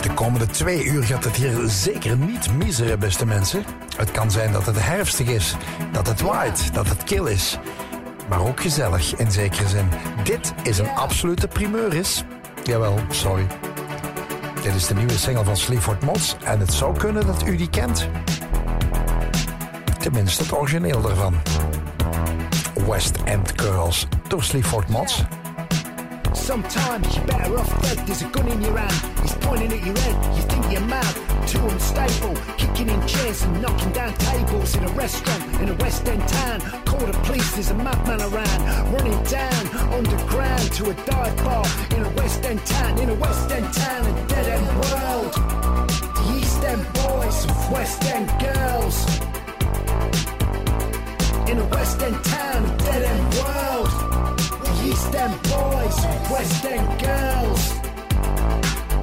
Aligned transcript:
De 0.00 0.14
komende 0.14 0.46
twee 0.46 0.84
uur 0.84 1.02
gaat 1.04 1.24
het 1.24 1.36
hier 1.36 1.68
zeker 1.68 2.16
niet 2.16 2.52
miseren, 2.52 2.98
beste 2.98 3.26
mensen. 3.26 3.64
Het 3.96 4.10
kan 4.10 4.30
zijn 4.30 4.52
dat 4.52 4.66
het 4.66 4.84
herfstig 4.84 5.28
is, 5.28 5.56
dat 5.92 6.06
het 6.06 6.20
waait, 6.20 6.74
dat 6.74 6.88
het 6.88 7.04
kil 7.04 7.26
is. 7.26 7.58
Maar 8.28 8.40
ook 8.40 8.60
gezellig 8.60 9.16
in 9.16 9.32
zekere 9.32 9.68
zin. 9.68 9.88
Dit 10.24 10.52
is 10.62 10.78
een 10.78 10.88
absolute 10.88 11.48
primeur 11.48 11.94
is. 11.94 12.24
Jawel, 12.64 12.98
sorry. 13.10 13.46
Dit 14.62 14.74
is 14.74 14.86
de 14.86 14.94
nieuwe 14.94 15.18
single 15.18 15.44
van 15.44 15.56
Sleaford 15.56 16.02
Mods 16.02 16.36
en 16.44 16.60
het 16.60 16.72
zou 16.72 16.96
kunnen 16.98 17.26
dat 17.26 17.46
u 17.46 17.56
die 17.56 17.70
kent. 17.70 18.08
Tenminste 19.98 20.42
het 20.42 20.52
origineel 20.52 21.00
daarvan. 21.00 21.34
West 22.86 23.16
End 23.24 23.52
Girls 23.56 24.06
door 24.28 24.42
Sleaford 24.42 24.88
Mods. 24.88 25.24
Sometimes 26.40 27.14
you're 27.14 27.26
better 27.26 27.58
off 27.58 27.82
dead. 27.82 27.98
There's 28.06 28.22
a 28.22 28.28
gun 28.28 28.48
in 28.48 28.60
your 28.62 28.76
hand, 28.76 29.20
he's 29.20 29.34
pointing 29.34 29.72
at 29.72 29.84
your 29.84 29.96
head. 29.96 30.36
You 30.36 30.42
think 30.42 30.72
you're 30.72 30.88
mad, 30.88 31.14
too 31.46 31.64
unstable. 31.68 32.34
Kicking 32.56 32.88
in 32.88 33.06
chairs 33.06 33.42
and 33.42 33.62
knocking 33.62 33.92
down 33.92 34.12
tables 34.14 34.74
in 34.74 34.84
a 34.84 34.88
restaurant 34.88 35.60
in 35.60 35.68
a 35.68 35.74
West 35.74 36.08
End 36.08 36.26
town. 36.26 36.60
Call 36.86 37.06
the 37.06 37.12
police, 37.24 37.52
there's 37.52 37.70
a 37.70 37.74
madman 37.74 38.20
around. 38.22 38.92
Running 38.92 39.22
down 39.24 39.62
underground 39.92 40.72
to 40.72 40.90
a 40.90 40.94
dive 40.94 41.36
bar 41.44 41.66
in 41.94 42.02
a 42.04 42.10
West 42.16 42.44
End 42.44 42.64
town. 42.66 42.98
In 42.98 43.10
a 43.10 43.14
West 43.14 43.50
End 43.52 43.72
town, 43.72 44.06
a 44.06 44.26
dead 44.26 44.46
end 44.48 44.66
world. 44.80 45.32
The 46.16 46.36
East 46.36 46.64
End 46.64 46.84
boys 46.94 47.46
with 47.46 47.70
West 47.70 48.04
End 48.06 48.28
girls. 48.40 48.96
In 51.48 51.58
a 51.58 51.66
West 51.66 52.02
End 52.02 52.24
town, 52.24 52.64
a 52.64 52.78
dead 52.78 53.02
end 53.02 53.34
world. 53.34 53.69
East 54.82 55.14
End 55.14 55.42
boys, 55.42 55.96
West 56.30 56.64
End 56.64 57.00
girls. 57.00 57.74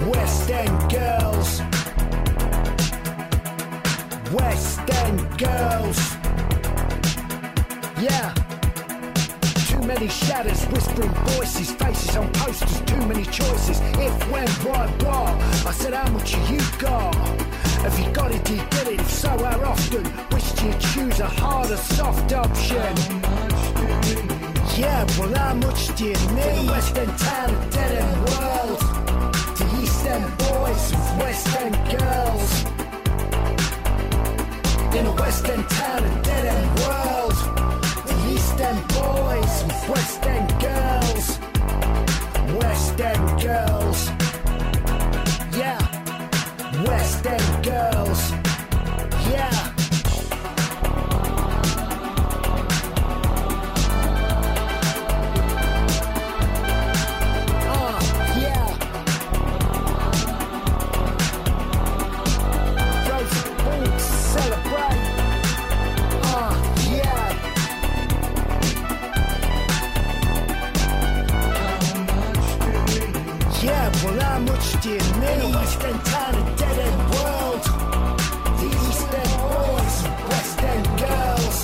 West 0.08 0.50
End 0.50 0.92
girls. 0.92 1.61
West 4.33 4.80
End 4.89 5.38
girls. 5.38 6.00
Yeah. 8.02 8.33
Too 9.67 9.81
many 9.86 10.08
shadows, 10.08 10.64
whispering 10.66 11.11
voices, 11.36 11.72
faces 11.72 12.16
on 12.16 12.31
posters, 12.33 12.81
too 12.81 13.05
many 13.05 13.25
choices. 13.25 13.80
If, 14.00 14.31
when, 14.31 14.48
why, 14.66 14.88
what? 15.05 15.67
I 15.67 15.72
said, 15.72 15.94
how 15.94 16.09
much 16.11 16.36
you 16.50 16.59
got? 16.80 17.16
Have 17.83 18.00
you 18.00 18.11
got 18.11 18.31
it, 18.31 18.44
do 18.44 18.55
you 18.55 18.66
get 18.72 18.88
it? 18.88 19.00
If 19.00 19.09
so, 19.11 19.30
how 19.30 19.61
often? 19.64 20.03
Wished 20.31 20.64
you'd 20.64 20.80
choose 20.80 21.20
a 21.20 21.28
harder, 21.28 21.78
soft 21.78 22.33
option. 22.33 23.46
Yeah, 24.78 25.06
well, 25.17 25.33
how 25.33 25.56
much 25.56 25.95
do 25.95 26.06
you 26.06 26.14
need? 26.14 26.70
West 26.70 26.95
End 26.95 27.17
town, 27.17 27.70
dead 27.72 27.92
end 27.97 28.30
world. 28.30 28.80
The 29.58 29.80
East 29.82 30.05
End 30.05 30.38
boys 30.38 30.92
with 30.92 31.17
West 31.17 31.48
End 31.58 31.76
girls. 31.98 32.64
In 34.95 35.05
a 35.08 35.16
West 35.16 35.49
End 35.49 35.67
town, 35.67 36.04
a 36.04 36.21
dead 36.21 36.45
end 36.45 36.80
world. 36.82 37.37
The 38.05 38.16
East 38.32 38.60
End 38.60 38.87
boys 38.89 39.64
with 39.66 39.89
West 39.89 40.23
End 40.27 40.49
girls. 40.61 41.39
West 42.61 43.02
End 43.02 43.42
girls. 43.42 44.10
Yeah. 45.58 45.80
West 46.86 47.26
End 47.26 47.56
need? 75.67 75.78
In 75.78 75.83
West 75.83 75.83
End 75.83 76.05
town, 76.05 76.36
a 76.36 76.55
dead 76.58 76.80
end 76.80 77.02
world. 77.11 77.64
The 78.60 78.67
East 78.88 79.14
End 79.14 79.33
boys, 79.44 79.95
West 80.30 80.64
End 80.64 80.86
girls. 80.98 81.58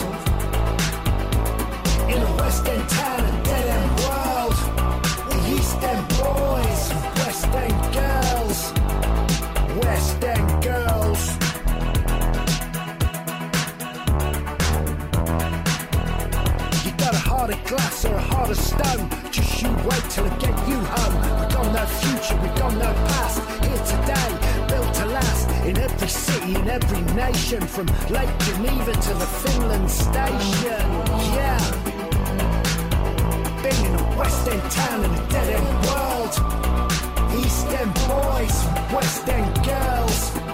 In 2.09 2.21
a 2.21 2.35
West 2.37 2.67
End 2.67 2.89
town, 2.89 3.19
a 3.19 3.43
dead 3.43 3.67
end 3.79 3.91
world. 4.03 4.55
The 5.29 5.39
East 5.55 5.83
End 5.83 6.07
boys, 6.09 6.81
West 7.19 7.47
End 7.63 7.79
girls. 7.93 8.73
West 9.83 10.23
End 10.23 10.63
girls. 10.63 11.21
You 16.85 16.91
got 16.97 17.13
a 17.13 17.23
heart 17.29 17.53
of 17.53 17.63
glass 17.65 18.05
or 18.05 18.15
a 18.15 18.21
heart 18.21 18.49
of 18.49 18.57
stone. 18.57 19.09
Just 19.31 19.61
you 19.61 19.69
wait 19.87 20.03
till 20.09 20.25
I 20.25 20.37
get 20.37 20.55
you 20.67 20.77
home. 20.77 21.15
We 21.39 21.53
got 21.53 21.73
no 21.73 21.85
future, 21.85 22.37
we 22.41 22.47
got 22.59 22.73
no 22.73 22.93
past. 23.07 23.42
Today, 24.05 24.65
built 24.67 24.93
to 24.95 25.05
last. 25.05 25.49
In 25.65 25.77
every 25.77 26.07
city, 26.09 26.55
in 26.55 26.67
every 26.67 27.01
nation, 27.15 27.61
from 27.61 27.85
Lake 28.09 28.37
Geneva 28.39 28.91
to 28.91 29.13
the 29.13 29.25
Finland 29.43 29.89
station. 29.89 30.87
Yeah. 31.39 31.57
Been 33.63 33.85
in 33.85 33.95
a 33.95 34.17
West 34.17 34.47
End 34.49 34.71
town 34.71 35.05
and 35.05 35.13
a 35.15 35.27
dead 35.29 35.49
end 35.55 35.85
world. 35.87 36.33
East 37.39 37.67
End 37.67 37.93
boys, 38.11 38.57
West 38.93 39.29
End 39.29 39.55
girls. 39.63 40.52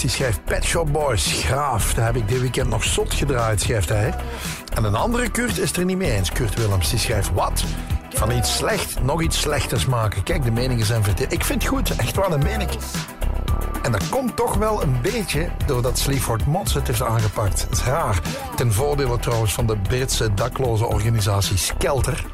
Die 0.00 0.10
schrijft 0.10 0.44
Pet 0.44 0.64
Shop 0.64 0.92
Boys. 0.92 1.42
Graaf, 1.44 1.94
daar 1.94 2.06
heb 2.06 2.16
ik 2.16 2.28
dit 2.28 2.40
weekend 2.40 2.68
nog 2.68 2.84
zot 2.84 3.14
gedraaid, 3.14 3.60
schrijft 3.60 3.88
hij. 3.88 4.14
En 4.74 4.84
een 4.84 4.94
andere 4.94 5.30
Kurt 5.30 5.58
is 5.58 5.72
er 5.72 5.84
niet 5.84 5.96
mee 5.96 6.10
eens. 6.10 6.30
Kurt 6.30 6.54
Willems 6.54 6.90
die 6.90 6.98
schrijft 6.98 7.32
wat? 7.32 7.64
Van 8.08 8.30
iets 8.30 8.56
slecht 8.56 9.02
nog 9.02 9.22
iets 9.22 9.40
slechters 9.40 9.86
maken. 9.86 10.22
Kijk, 10.22 10.44
de 10.44 10.50
meningen 10.50 10.86
zijn 10.86 11.04
verdeeld. 11.04 11.32
Ik 11.32 11.44
vind 11.44 11.62
het 11.62 11.72
goed, 11.72 11.96
echt 11.96 12.14
waar, 12.14 12.30
dat 12.30 12.42
meen 12.42 12.60
ik. 12.60 12.70
En 13.82 13.92
dat 13.92 14.08
komt 14.08 14.36
toch 14.36 14.54
wel 14.54 14.82
een 14.82 15.00
beetje 15.02 15.48
doordat 15.66 15.98
Sleaford 15.98 16.46
Mods 16.46 16.74
het 16.74 16.86
heeft 16.86 17.02
aangepakt. 17.02 17.62
Het 17.62 17.70
is 17.70 17.84
raar. 17.84 18.20
Ten 18.56 18.72
voordele 18.72 19.18
trouwens 19.18 19.54
van 19.54 19.66
de 19.66 19.76
Britse 19.76 20.34
dakloze 20.34 20.86
organisatie 20.86 21.56
Skelter. 21.56 22.24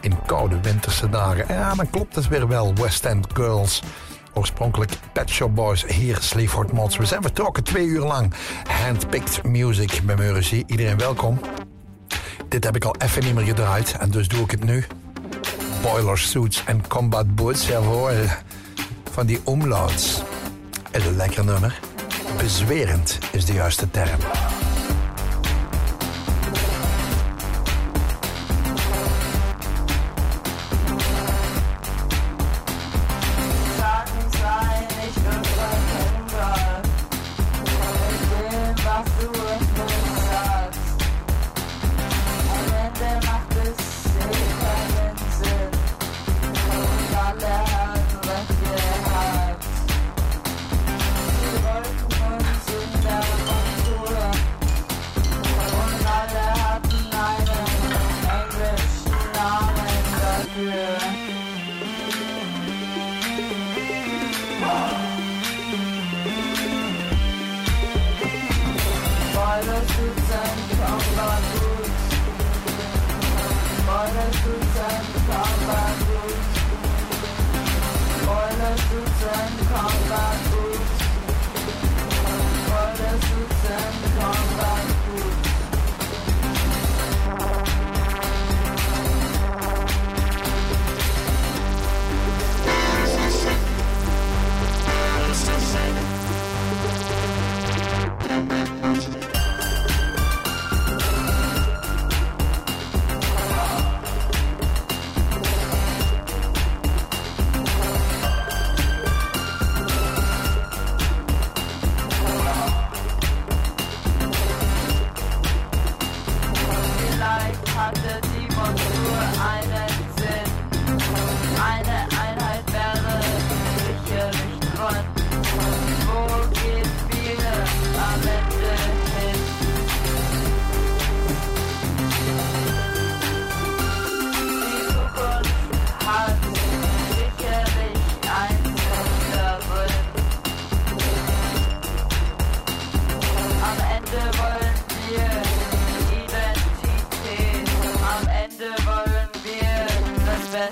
In 0.00 0.18
koude 0.26 0.60
winterse 0.60 1.08
dagen. 1.08 1.44
Ja, 1.48 1.74
dan 1.74 1.90
klopt 1.90 2.14
het 2.14 2.28
weer 2.28 2.48
wel. 2.48 2.74
West 2.74 3.04
End 3.04 3.26
Girls. 3.34 3.82
Oorspronkelijk 4.42 4.92
Pet 5.12 5.30
Shop 5.30 5.54
Boys, 5.54 5.84
hier 5.86 6.16
Sleaford 6.20 6.72
Mods. 6.72 6.96
We 6.96 7.06
zijn 7.06 7.22
vertrokken 7.22 7.64
twee 7.64 7.86
uur 7.86 8.04
lang. 8.04 8.32
Handpicked 8.68 9.42
music 9.44 10.00
bij 10.04 10.16
Meurisie. 10.16 10.64
Iedereen 10.66 10.98
welkom. 10.98 11.40
Dit 12.48 12.64
heb 12.64 12.76
ik 12.76 12.84
al 12.84 12.94
even 12.98 13.24
niet 13.24 13.34
meer 13.34 13.44
gedraaid 13.44 13.96
en 13.98 14.10
dus 14.10 14.28
doe 14.28 14.40
ik 14.40 14.50
het 14.50 14.64
nu. 14.64 14.84
Boiler 15.82 16.18
suits 16.18 16.64
en 16.64 16.88
combat 16.88 17.34
boots, 17.34 17.66
jawohl. 17.66 18.26
Van 19.10 19.26
die 19.26 19.40
omlauts. 19.44 20.22
Is 20.90 21.06
een 21.06 21.16
lekker 21.16 21.44
nummer. 21.44 21.80
Bezwerend 22.36 23.18
is 23.32 23.44
de 23.44 23.52
juiste 23.52 23.90
term. 23.90 24.20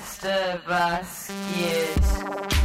Of 0.01 0.67
us, 0.67 1.31
kids. 1.53 2.60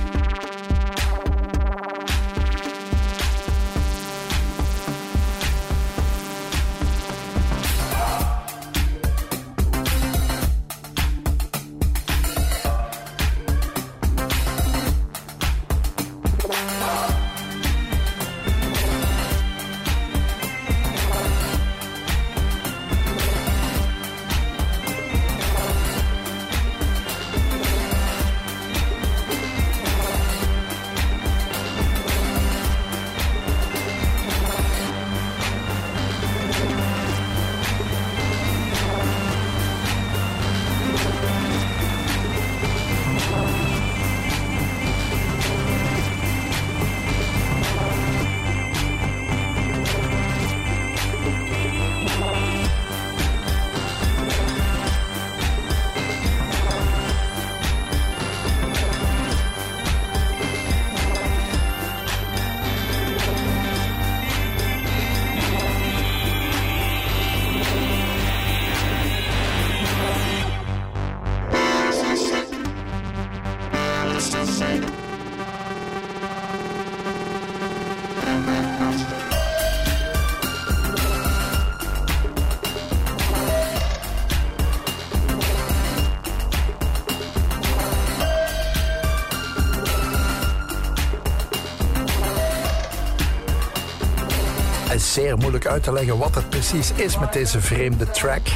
Moeilijk 95.37 95.67
uit 95.67 95.83
te 95.83 95.93
leggen 95.93 96.19
wat 96.19 96.35
het 96.35 96.49
precies 96.49 96.93
is 96.93 97.19
met 97.19 97.33
deze 97.33 97.61
vreemde 97.61 98.11
track 98.11 98.49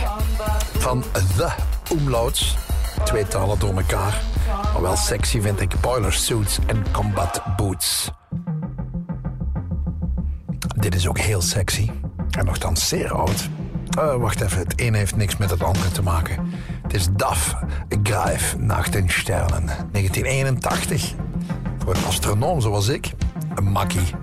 van 0.78 1.04
The 1.36 1.50
Umlauts. 1.92 2.56
Twee 3.04 3.26
talen 3.28 3.58
door 3.58 3.76
elkaar. 3.76 4.22
Maar 4.72 4.82
wel 4.82 4.96
sexy 4.96 5.40
vind 5.40 5.60
ik 5.60 5.80
boiler 5.80 6.12
suits 6.12 6.58
en 6.66 6.84
combat 6.92 7.42
boots. 7.56 8.10
Dit 10.76 10.94
is 10.94 11.08
ook 11.08 11.18
heel 11.18 11.40
sexy. 11.42 11.90
En 12.30 12.44
nogthans 12.44 12.88
zeer 12.88 13.12
oud. 13.12 13.48
Uh, 13.98 14.14
wacht 14.14 14.40
even, 14.40 14.58
het 14.58 14.72
een 14.76 14.94
heeft 14.94 15.16
niks 15.16 15.36
met 15.36 15.50
het 15.50 15.62
andere 15.62 15.90
te 15.90 16.02
maken. 16.02 16.52
Het 16.82 16.94
is 16.94 17.08
DAF, 17.12 17.56
Greif, 18.02 18.56
Nacht 18.58 18.94
in 18.94 19.10
Sternen. 19.10 19.66
1981. 19.66 21.14
Voor 21.78 21.94
een 21.94 22.04
astronoom 22.04 22.60
zoals 22.60 22.88
ik, 22.88 23.12
een 23.54 23.64
makkie. 23.64 24.19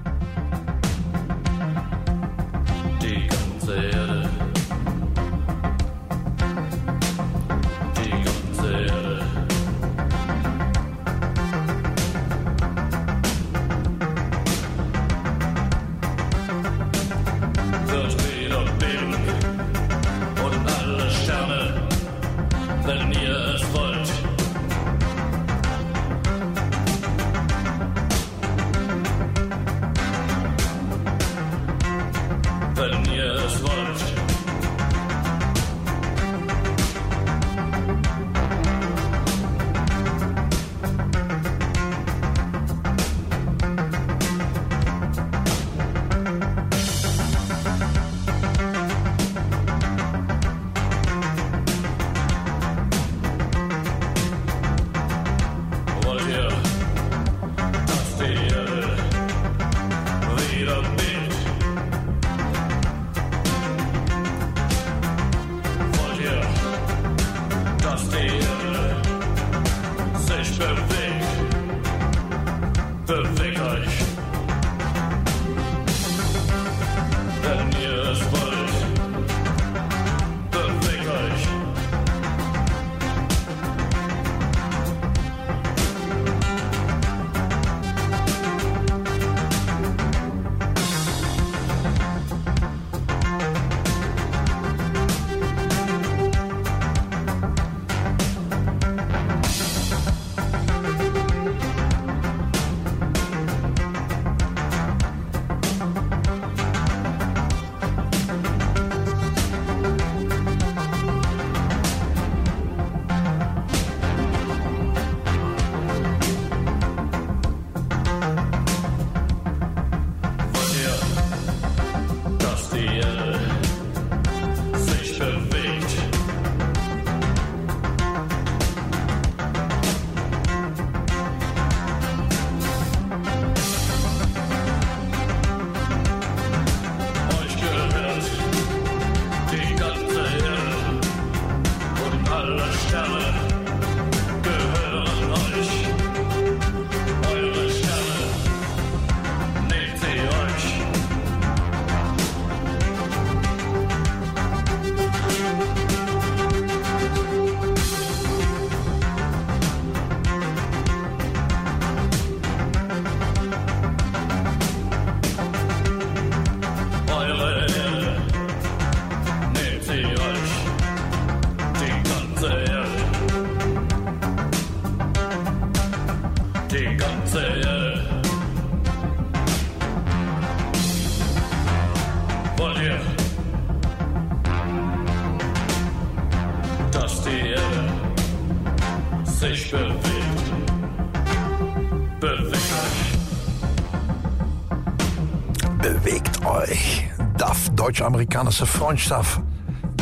DAF, 198.17 198.25
deutsch-amerikanische 198.25 198.65
Freundschaft. 198.65 199.39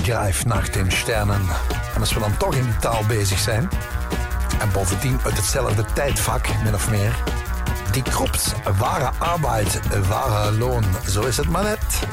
Grijf 0.04 0.46
nach 0.46 0.70
den 0.70 0.92
Sternen. 0.92 1.42
En 1.96 2.00
als 2.00 2.14
we 2.14 2.20
dan 2.20 2.38
toch 2.38 2.56
in 2.56 2.64
die 2.64 2.78
taal 2.78 3.04
bezig 3.08 3.40
zijn... 3.40 3.70
en 4.60 4.72
bovendien 4.74 5.20
uit 5.24 5.36
hetzelfde 5.36 5.86
tijdvak, 5.94 6.48
min 6.64 6.74
of 6.74 6.90
meer... 6.90 7.16
die 7.92 8.04
kroeps, 8.04 8.54
ware 8.78 9.12
arbeid, 9.18 9.80
ware 10.08 10.52
loon. 10.52 10.84
Zo 11.08 11.22
is 11.22 11.38
het 11.38 11.50
maar 11.50 11.64
net. 11.64 12.08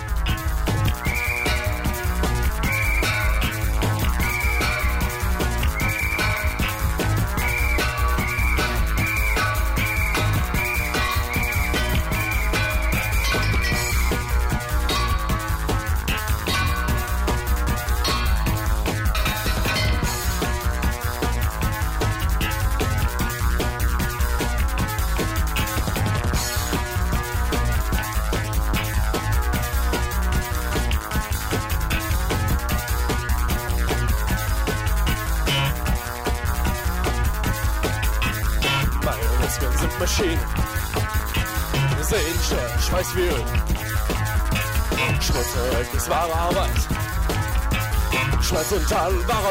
salva 49.03 49.42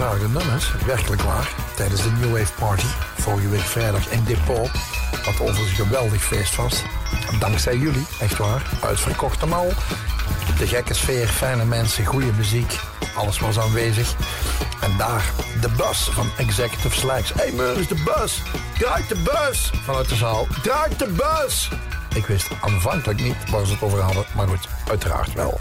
aangevraagde 0.00 0.38
nummers, 0.38 0.72
werkelijk 0.86 1.22
waar, 1.22 1.54
tijdens 1.76 2.02
de 2.02 2.10
New 2.10 2.38
Wave 2.38 2.52
Party. 2.52 2.86
Vorige 3.16 3.48
week 3.48 3.60
vrijdag 3.60 4.08
in 4.08 4.24
Depot. 4.24 4.70
Wat 5.24 5.40
overigens 5.40 5.78
een 5.78 5.86
geweldig 5.86 6.22
feest 6.22 6.56
was. 6.56 6.82
Dankzij 7.38 7.76
jullie, 7.76 8.06
echt 8.20 8.36
waar. 8.36 8.62
Uitverkocht 8.82 9.42
en 9.42 9.52
al. 9.52 9.72
De 10.58 10.66
gekke 10.66 10.94
sfeer, 10.94 11.28
fijne 11.28 11.64
mensen, 11.64 12.04
goede 12.04 12.32
muziek. 12.32 12.78
Alles 13.14 13.38
was 13.38 13.58
aanwezig. 13.58 14.14
En 14.80 14.96
daar 14.96 15.32
de 15.60 15.68
bus 15.68 16.08
van 16.12 16.30
Executive 16.36 16.96
Slacks. 16.96 17.32
Hé 17.32 17.42
hey, 17.42 17.52
Meurs, 17.52 17.88
de 17.88 18.02
bus! 18.04 18.42
Draai 18.78 19.04
de 19.08 19.16
bus! 19.22 19.70
Vanuit 19.84 20.08
de 20.08 20.14
zaal. 20.14 20.46
Draai 20.62 20.96
de 20.96 21.06
bus! 21.06 21.68
Ik 22.14 22.26
wist 22.26 22.48
aanvankelijk 22.60 23.20
niet 23.20 23.50
waar 23.50 23.66
ze 23.66 23.72
het 23.72 23.82
over 23.82 24.00
hadden, 24.00 24.24
maar 24.34 24.48
goed, 24.48 24.68
uiteraard 24.88 25.32
wel. 25.32 25.60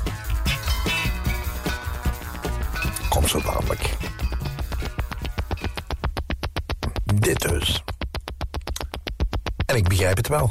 Het 10.27 10.39
wel. 10.39 10.49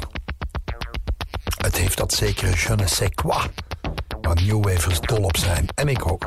Het 1.57 1.77
heeft 1.77 1.97
dat 1.97 2.13
zekere 2.13 2.51
je 2.51 2.75
ne 2.75 2.87
sais 2.87 3.09
quoi. 3.15 3.41
Waar 4.21 4.35
New 4.43 4.63
Wavers 4.63 4.99
dol 4.99 5.23
op 5.23 5.37
zijn. 5.37 5.67
En 5.75 5.87
ik 5.87 6.11
ook. 6.11 6.26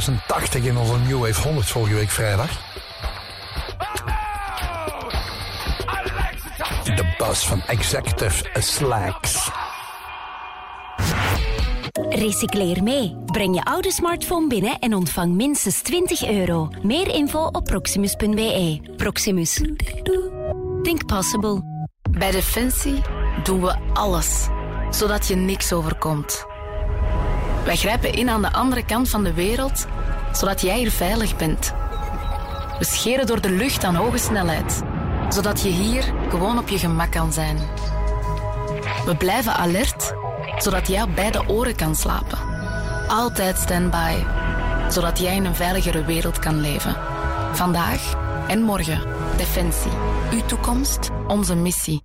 86 0.00 0.64
in 0.64 0.76
onze 0.76 0.98
New 0.98 1.20
Wave 1.20 1.42
100 1.42 1.70
vorige 1.70 1.94
week 1.94 2.10
vrijdag. 2.10 2.50
De 6.84 7.14
bus 7.18 7.46
van 7.46 7.62
Executive 7.66 8.44
Slacks. 8.58 9.50
Recycleer 12.08 12.82
mee. 12.82 13.16
Breng 13.26 13.54
je 13.54 13.64
oude 13.64 13.92
smartphone 13.92 14.46
binnen 14.46 14.78
en 14.78 14.94
ontvang 14.94 15.34
minstens 15.34 15.82
20 15.82 16.28
euro. 16.28 16.68
Meer 16.82 17.14
info 17.14 17.46
op 17.46 17.64
proximus.be. 17.64 18.80
Proximus. 18.96 19.60
Think 20.82 21.06
possible. 21.06 21.62
Bij 22.10 22.30
Defensie 22.30 23.02
doen 23.42 23.60
we 23.60 23.76
alles, 23.92 24.48
zodat 24.90 25.26
je 25.26 25.34
niks 25.34 25.72
overkomt. 25.72 26.50
Wij 27.64 27.76
grijpen 27.76 28.12
in 28.12 28.28
aan 28.28 28.42
de 28.42 28.52
andere 28.52 28.84
kant 28.84 29.08
van 29.08 29.24
de 29.24 29.34
wereld, 29.34 29.86
zodat 30.32 30.60
jij 30.60 30.78
hier 30.78 30.90
veilig 30.90 31.36
bent. 31.36 31.72
We 32.78 32.84
scheren 32.84 33.26
door 33.26 33.40
de 33.40 33.50
lucht 33.50 33.84
aan 33.84 33.94
hoge 33.94 34.18
snelheid, 34.18 34.82
zodat 35.28 35.60
je 35.60 35.68
hier 35.68 36.04
gewoon 36.30 36.58
op 36.58 36.68
je 36.68 36.78
gemak 36.78 37.10
kan 37.10 37.32
zijn. 37.32 37.58
We 39.04 39.16
blijven 39.16 39.54
alert, 39.54 40.12
zodat 40.58 40.88
jij 40.88 41.02
op 41.02 41.14
beide 41.14 41.48
oren 41.48 41.76
kan 41.76 41.94
slapen. 41.94 42.38
Altijd 43.08 43.58
standby, 43.58 44.14
zodat 44.88 45.18
jij 45.18 45.34
in 45.34 45.44
een 45.44 45.54
veiligere 45.54 46.04
wereld 46.04 46.38
kan 46.38 46.60
leven. 46.60 46.96
Vandaag 47.52 48.14
en 48.48 48.62
morgen. 48.62 49.00
Defensie. 49.36 49.92
Uw 50.32 50.44
toekomst, 50.46 51.10
onze 51.26 51.54
missie. 51.54 52.01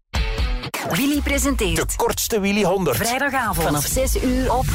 Willy 0.96 1.22
presenteert. 1.22 1.90
De 1.90 1.96
kortste 1.96 2.40
Willy 2.40 2.64
100. 2.64 2.98
Vrijdagavond 2.98 3.66
vanaf 3.66 3.86
6 3.86 4.24
uur 4.24 4.54
op 4.54 4.66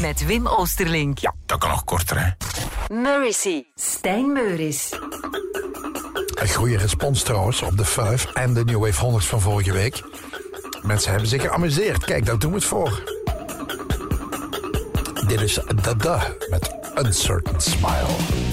met 0.00 0.26
Wim 0.26 0.46
Oosterlink. 0.46 1.18
Ja, 1.18 1.34
dat 1.46 1.58
kan 1.58 1.70
nog 1.70 1.84
korter, 1.84 2.20
hè. 2.24 2.30
Mercy, 2.94 3.62
Stijn 3.74 4.32
Meuris. 4.32 4.88
Een 6.34 6.48
goede 6.48 6.76
respons 6.76 7.22
trouwens 7.22 7.62
op 7.62 7.76
de 7.76 7.84
5 7.84 8.26
en 8.34 8.54
de 8.54 8.64
New 8.64 8.84
Wave 8.84 9.00
100 9.00 9.24
van 9.24 9.40
vorige 9.40 9.72
week. 9.72 10.02
Mensen 10.82 11.10
hebben 11.10 11.28
zich 11.28 11.42
geamuseerd. 11.42 12.04
Kijk, 12.04 12.26
daar 12.26 12.38
doen 12.38 12.50
we 12.50 12.56
het 12.56 12.66
voor. 12.66 13.02
Dit 15.26 15.40
is 15.40 15.58
Dada 15.82 16.32
met 16.50 16.74
Uncertain 16.94 17.60
Smile. 17.60 18.49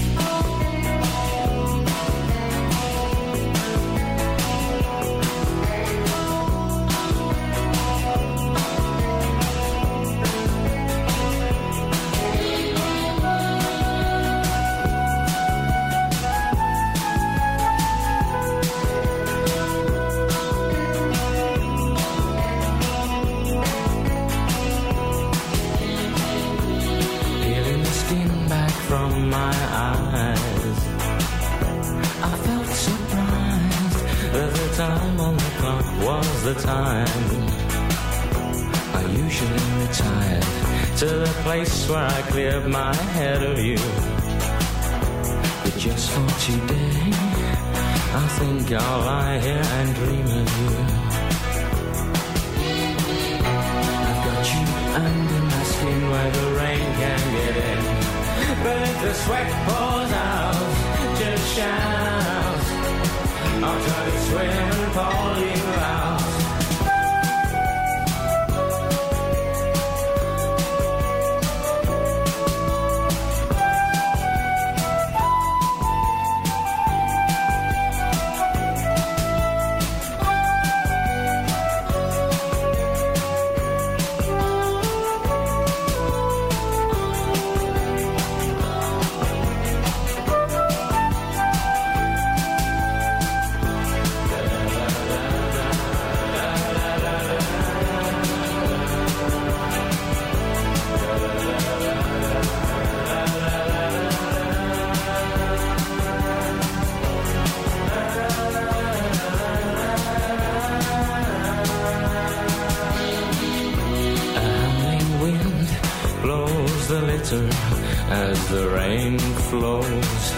As 117.20 118.48
the 118.48 118.68
rain 118.70 119.18
flows. 119.18 120.32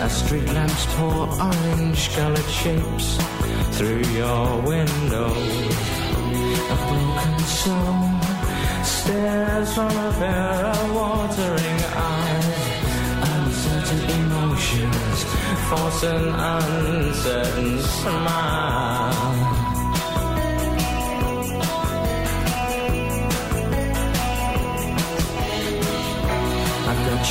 As 0.00 0.24
street 0.24 0.46
lamps 0.46 0.86
pour 0.96 1.28
orange 1.40 2.10
colored 2.14 2.50
shapes 2.50 3.18
through 3.76 4.02
your 4.20 4.60
window. 4.62 5.28
A 6.72 6.76
broken 6.88 7.38
soul 7.60 8.20
stares 8.82 9.74
from 9.74 9.90
a 9.90 10.12
pair 10.18 10.66
of 10.66 10.94
watering 10.94 11.80
eyes. 11.94 12.48
Uncertain 13.34 14.10
emotions 14.20 15.24
force 15.68 16.02
an 16.02 16.28
uncertain 16.28 17.78
smile. 17.82 19.55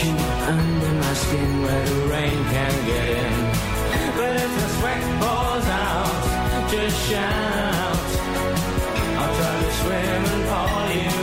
You 0.04 0.12
under 0.12 0.92
my 0.92 1.14
skin 1.14 1.62
where 1.64 1.86
the 1.86 1.96
rain 2.12 2.44
can 2.54 2.86
get 2.86 3.08
in. 3.18 3.34
But 4.18 4.36
if 4.36 4.52
the 4.60 4.68
sweat 4.76 5.02
pours 5.22 5.68
out, 5.68 6.70
just 6.70 6.98
shout. 7.10 8.08
I'll 9.20 9.36
try 9.38 9.54
to 9.64 9.72
swim 9.80 10.22
and 10.34 10.44
pull 10.50 10.88
you 11.00 11.15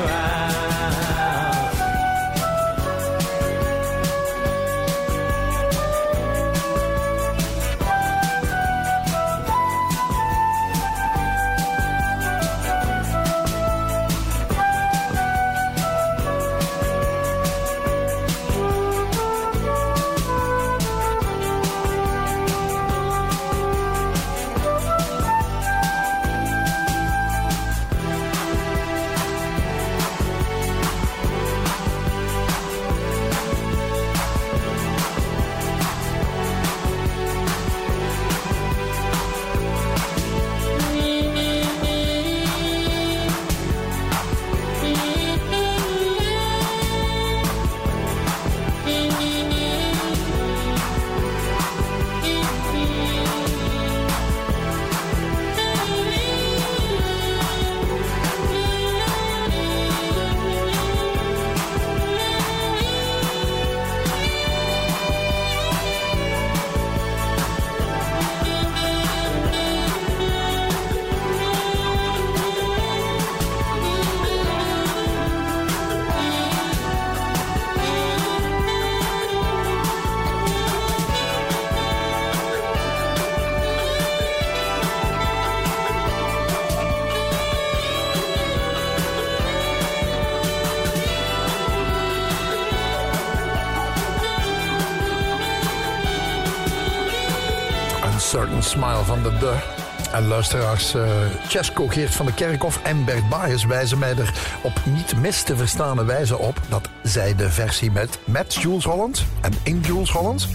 luisteraars, 100.42 100.94
uh, 100.94 101.02
Chesco 101.48 101.88
Geert 101.88 102.14
van 102.14 102.26
de 102.26 102.34
Kerkhof 102.34 102.80
en 102.82 103.04
Bert 103.04 103.28
Baaiers 103.28 103.64
wijzen 103.64 103.98
mij 103.98 104.16
er 104.16 104.32
op 104.62 104.80
niet 104.84 105.16
mis 105.16 105.42
te 105.42 105.56
verstaande 105.56 106.04
wijze 106.04 106.38
op 106.38 106.60
dat 106.68 106.88
zij 107.02 107.34
de 107.34 107.50
versie 107.50 107.90
met, 107.90 108.18
met 108.24 108.54
Jules 108.54 108.84
Holland 108.84 109.24
en 109.40 109.52
in 109.62 109.80
Jules 109.80 110.10
Holland 110.10 110.48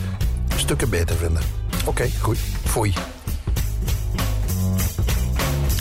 stukken 0.56 0.90
beter 0.90 1.16
vinden. 1.16 1.42
Oké, 1.86 2.10
goed. 2.22 2.38
Foei. 2.66 2.94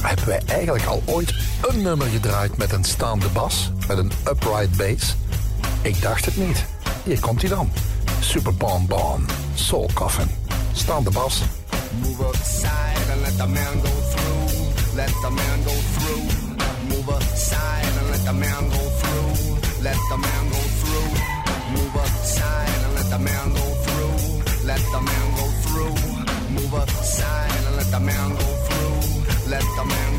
Hebben 0.03 0.27
wij 0.27 0.41
eigenlijk 0.47 0.85
al 0.85 1.03
ooit 1.05 1.35
een 1.69 1.83
nummer 1.83 2.07
gedraaid 2.07 2.57
met 2.57 2.73
een 2.73 2.85
staande 2.85 3.29
bas, 3.29 3.71
met 3.89 3.99
een 3.99 4.13
upright 4.29 4.77
bass? 4.77 5.17
Ik 5.83 6.03
dacht 6.03 6.25
het 6.25 6.37
niet. 6.37 6.65
Hier 7.05 7.21
komt 7.21 7.41
hij 7.41 7.51
dan. 7.51 7.71
Super 8.21 8.55
Bon 8.55 8.87
Bon, 8.87 9.27
Soul 9.55 9.91
Coffin, 9.95 10.31
staande 10.73 11.11
bas. 11.11 11.43
Move 12.03 12.21
aside 12.21 13.09
and 13.13 13.23
let 13.23 13.37
the 13.39 13.47
man 13.47 13.75
go 13.81 13.93
through. 14.13 14.97
Let 14.97 15.13
the 15.23 15.31
man 15.31 15.57
go 15.65 15.75
through. 15.95 16.25
Move 16.91 17.09
aside 17.09 17.93
and 17.99 18.11
let 18.11 18.25
the 18.25 18.33
man 18.33 18.63
go 18.69 18.83
through. 19.01 19.83
Let 19.83 19.99
the 20.11 20.17
man 20.17 20.43
go 20.55 20.61
through. 20.81 21.11
Move 21.75 21.97
aside 22.05 22.81
and 22.85 22.95
let 22.95 23.09
the 23.11 23.19
man 23.19 23.49
go 23.59 23.67
through. 23.85 24.67
Let 24.67 24.83
the 24.95 25.01
man 25.01 25.27
go 25.39 25.47
through. 25.65 25.97
Move 26.57 26.75
aside 26.75 27.65
and 27.67 27.77
let 27.77 27.91
the 27.91 28.01
man 28.01 28.29
go 28.41 28.49
through. 28.67 29.51
Let 29.51 29.65
the 29.77 29.85
man 29.85 30.16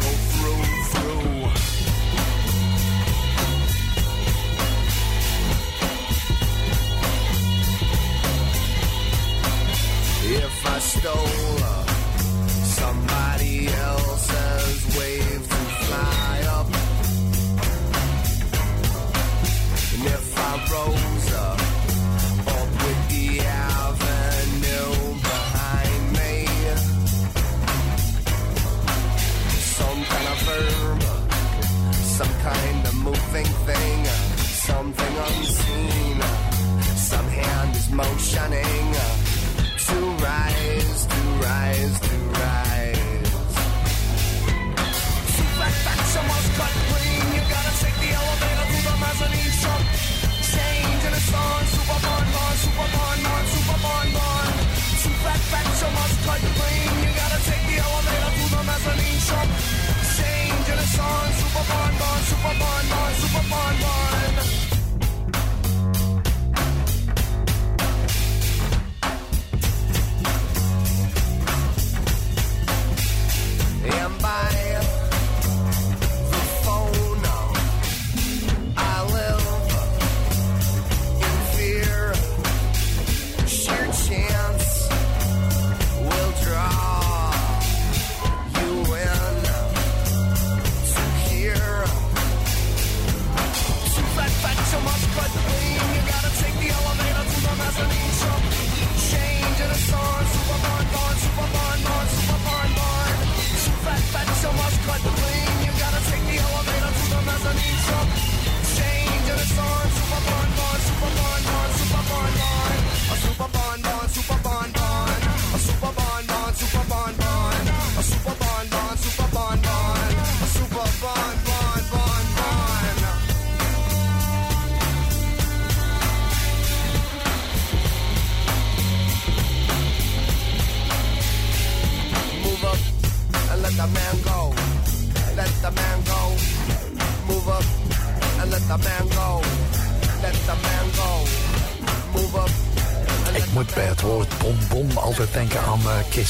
I 10.69 10.79
stole 10.79 11.86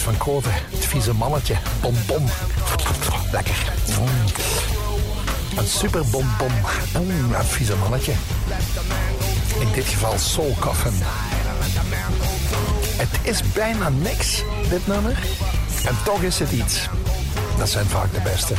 Van 0.01 0.17
Kooten. 0.17 0.51
Het 0.53 0.85
vieze 0.85 1.13
mannetje. 1.13 1.55
Bonbon. 1.81 2.29
Lekker. 3.31 3.73
Een 5.57 5.67
super 5.67 6.05
bonbon. 6.09 6.51
Mm, 6.93 7.33
een 7.33 7.45
vieze 7.45 7.75
mannetje. 7.75 8.13
In 9.59 9.67
dit 9.73 9.85
geval 9.85 10.17
Soul 10.17 10.55
Coffin. 10.59 10.93
Het 12.97 13.09
is 13.21 13.41
bijna 13.53 13.89
niks, 13.89 14.43
dit 14.69 14.87
nummer. 14.87 15.19
En 15.85 15.95
toch 16.03 16.21
is 16.21 16.39
het 16.39 16.51
iets. 16.51 16.89
Dat 17.57 17.69
zijn 17.69 17.85
vaak 17.85 18.13
de 18.13 18.21
beste. 18.21 18.53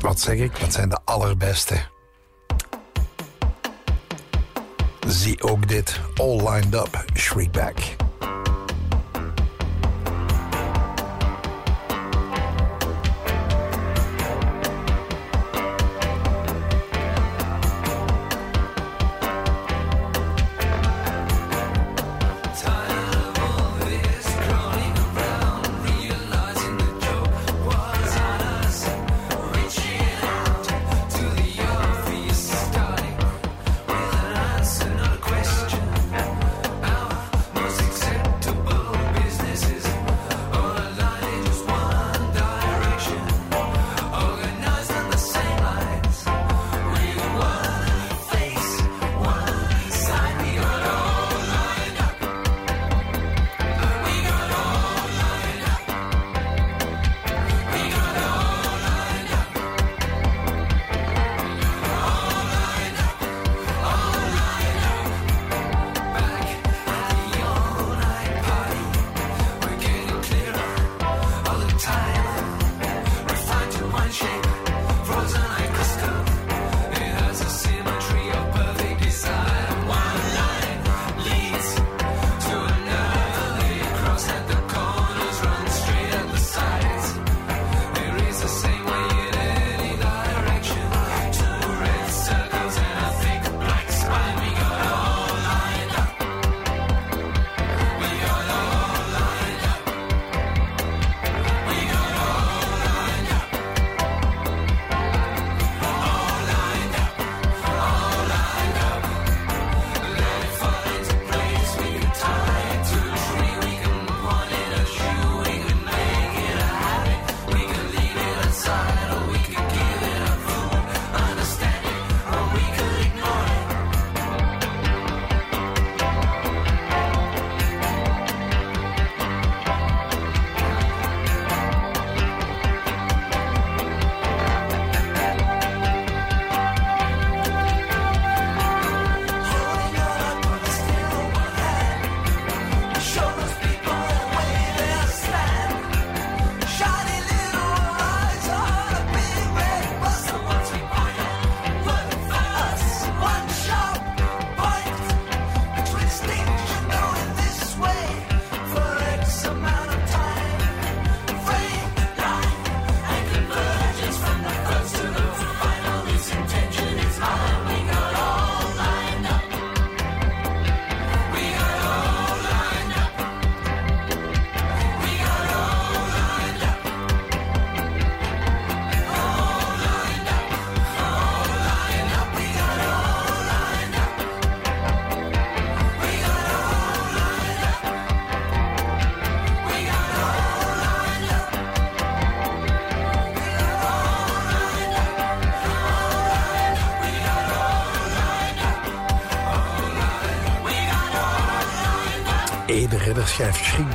Wat 0.00 0.20
zeg 0.20 0.36
ik? 0.36 0.60
Dat 0.60 0.72
zijn 0.72 0.88
de 0.88 0.98
allerbeste. 1.04 1.91
Ook 5.52 5.68
dit. 5.68 6.00
All 6.14 6.36
lined 6.36 6.74
up. 6.74 7.04
Shriekback. 7.14 8.01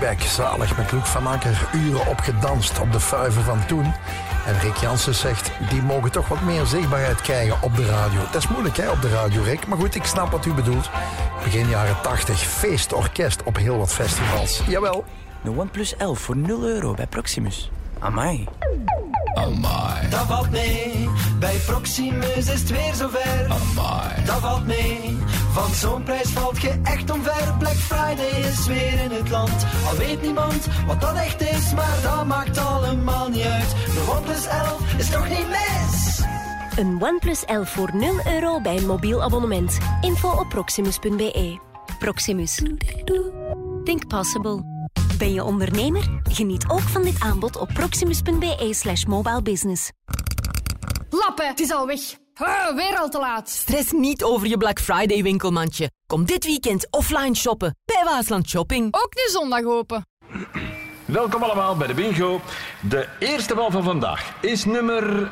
Schrikbeck. 0.08 0.30
Zalig 0.30 0.78
met 0.78 0.92
Luc 0.92 1.04
van 1.04 1.28
Akker. 1.28 1.70
Uren 1.74 2.08
opgedanst 2.08 2.80
op 2.80 2.92
de 2.92 3.00
fuiven 3.00 3.44
van 3.44 3.66
toen. 3.66 3.94
En 4.46 4.60
Rick 4.60 4.76
Jansen 4.76 5.16
zegt, 5.16 5.52
die 5.70 5.82
mogen 5.82 6.12
toch 6.12 6.28
wat 6.28 6.42
meer 6.42 6.66
zichtbaarheid 6.66 7.22
krijgen 7.22 7.62
op 7.62 7.76
de 7.76 7.86
radio. 7.86 8.20
Dat 8.32 8.42
is 8.42 8.48
moeilijk 8.48 8.78
hè, 8.78 8.90
op 8.90 9.02
de 9.02 9.10
radio, 9.10 9.42
Rick. 9.42 9.68
Maar 9.68 9.78
goed, 9.78 9.96
ik 9.96 10.04
snap 10.04 10.32
wat 10.32 10.46
u 10.46 10.54
bedoelt. 10.54 10.90
Begin 11.44 11.68
jaren 11.68 12.02
80, 12.02 12.40
feestorkest 12.40 13.44
op 13.44 13.58
heel 13.58 13.78
wat 13.78 13.94
festivals. 13.94 14.62
Jawel. 14.68 15.06
De 15.42 15.50
OnePlus 15.50 15.96
11 15.96 16.20
voor 16.20 16.38
0 16.38 16.64
euro 16.64 16.94
bij 16.94 17.08
Proximus. 17.08 17.72
Amai. 18.00 18.48
Amai. 19.34 19.87
Dat 20.10 20.26
valt 20.28 20.50
mee. 20.50 21.10
Bij 21.40 21.58
Proximus 21.66 22.36
is 22.36 22.48
het 22.48 22.70
weer 22.70 22.94
zover. 22.94 23.46
Amai. 23.48 24.26
Dat 24.26 24.40
valt 24.40 24.66
mee. 24.66 25.18
Van 25.52 25.74
zo'n 25.74 26.04
prijs 26.04 26.30
valt 26.30 26.62
je 26.62 26.80
echt 26.84 27.10
omver. 27.10 27.56
Black 27.60 27.76
Friday 27.76 28.42
is 28.42 28.68
weer 28.68 29.02
in 29.02 29.12
het 29.12 29.30
land. 29.30 29.66
Al 29.90 29.98
weet 29.98 30.22
niemand 30.22 30.68
wat 30.88 31.02
dat 31.02 31.16
echt 31.16 31.42
is, 31.42 31.74
maar 31.74 31.98
dat 32.04 32.26
maakt 32.26 32.58
allemaal 32.58 33.30
niet 33.30 33.46
uit. 33.46 33.70
De 33.70 34.06
OnePlus 34.16 34.46
11 34.46 34.94
is 34.98 35.10
toch 35.10 35.30
niet 35.30 35.48
mis? 35.48 36.22
Een 36.76 36.98
OnePlus 37.04 37.46
11 37.46 37.70
voor 37.70 37.90
0 37.94 38.20
euro 38.26 38.62
bij 38.62 38.78
een 38.78 38.86
mobiel 38.86 39.24
abonnement. 39.24 39.78
Info 40.02 40.30
op 40.30 40.50
proximus.be. 40.50 41.60
Proximus. 42.00 42.62
Think 43.84 44.08
possible. 44.08 44.77
Ben 45.18 45.34
je 45.34 45.44
ondernemer? 45.44 46.22
Geniet 46.24 46.66
ook 46.68 46.80
van 46.80 47.04
dit 47.04 47.20
aanbod 47.20 47.58
op 47.58 47.70
proximus.be 47.74 48.70
slash 48.72 49.04
mobile 49.04 49.42
business. 49.42 49.92
Lappen, 51.10 51.48
het 51.48 51.60
is 51.60 51.72
al 51.72 51.88
weg. 51.88 52.00
Ah, 52.34 52.76
weer 52.76 52.98
al 52.98 53.10
te 53.10 53.20
laat. 53.20 53.50
Stress 53.50 53.92
niet 53.92 54.24
over 54.24 54.48
je 54.48 54.58
Black 54.58 54.80
Friday 54.80 55.24
winkelmandje. 55.24 55.92
Kom 56.08 56.26
dit 56.26 56.46
weekend 56.46 56.88
offline 56.92 57.36
shoppen 57.36 57.76
bij 57.86 58.02
Waasland 58.04 58.50
Shopping. 58.50 58.86
Ook 58.96 59.16
nu 59.16 59.32
zondag 59.32 59.64
open. 59.64 60.06
Welkom 61.06 61.44
allemaal 61.44 61.76
bij 61.76 61.88
de 61.88 61.94
bingo. 61.94 62.42
De 62.90 63.08
eerste 63.20 63.56
bal 63.56 63.72
van 63.72 63.84
vandaag 63.84 64.34
is 64.42 64.66
nummer... 64.66 65.32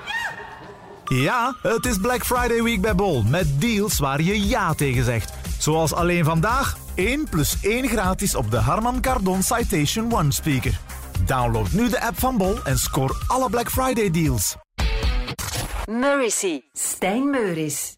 Ja, 1.06 1.56
het 1.62 1.86
is 1.86 1.98
Black 1.98 2.26
Friday 2.26 2.64
Week 2.64 2.82
bij 2.82 2.96
Bol. 2.96 3.24
Met 3.24 3.62
deals 3.62 4.00
waar 4.00 4.22
je 4.22 4.48
ja 4.48 4.74
tegen 4.74 5.04
zegt. 5.04 5.45
Zoals 5.58 5.94
alleen 5.94 6.26
vandaag 6.26 6.78
1 6.96 7.30
plus 7.30 7.58
1 7.62 7.88
gratis 7.88 8.36
op 8.36 8.52
de 8.52 8.58
Harman 8.58 9.02
Kardon 9.02 9.44
Citation 9.44 10.14
One 10.14 10.32
speaker. 10.32 10.80
Download 11.26 11.72
nu 11.72 11.90
de 11.90 12.02
app 12.02 12.20
van 12.20 12.38
Bol 12.38 12.64
en 12.64 12.78
score 12.78 13.14
alle 13.28 13.50
Black 13.50 13.70
Friday 13.70 14.12
deals. 14.12 14.56
Murrissy. 15.86 16.62
Stijn 16.74 17.30
Meuris. 17.30 17.98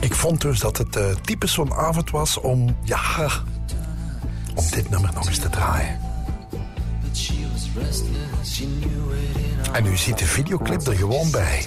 Ik 0.00 0.14
vond 0.14 0.40
dus 0.40 0.60
dat 0.60 0.76
het 0.78 0.96
uh, 0.96 1.14
typisch 1.14 1.52
zo'n 1.52 1.74
avond 1.74 2.10
was 2.10 2.38
om, 2.38 2.76
ja, 2.84 3.00
om 4.54 4.64
dit 4.70 4.90
nummer 4.90 5.10
nog 5.14 5.26
eens 5.26 5.38
te 5.38 5.48
draaien. 5.48 6.09
En 9.72 9.86
u 9.86 9.96
ziet 9.96 10.18
de 10.18 10.24
videoclip 10.24 10.86
er 10.86 10.96
gewoon 10.96 11.30
bij. 11.30 11.64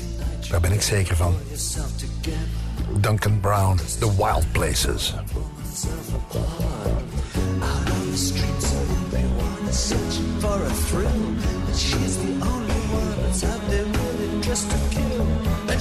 Daar 0.50 0.60
ben 0.60 0.72
ik 0.72 0.82
zeker 0.82 1.16
van. 1.16 1.36
Duncan 3.00 3.40
Brown, 3.40 3.80
The 4.00 4.16
Wild 4.16 4.52
Places. 4.52 5.14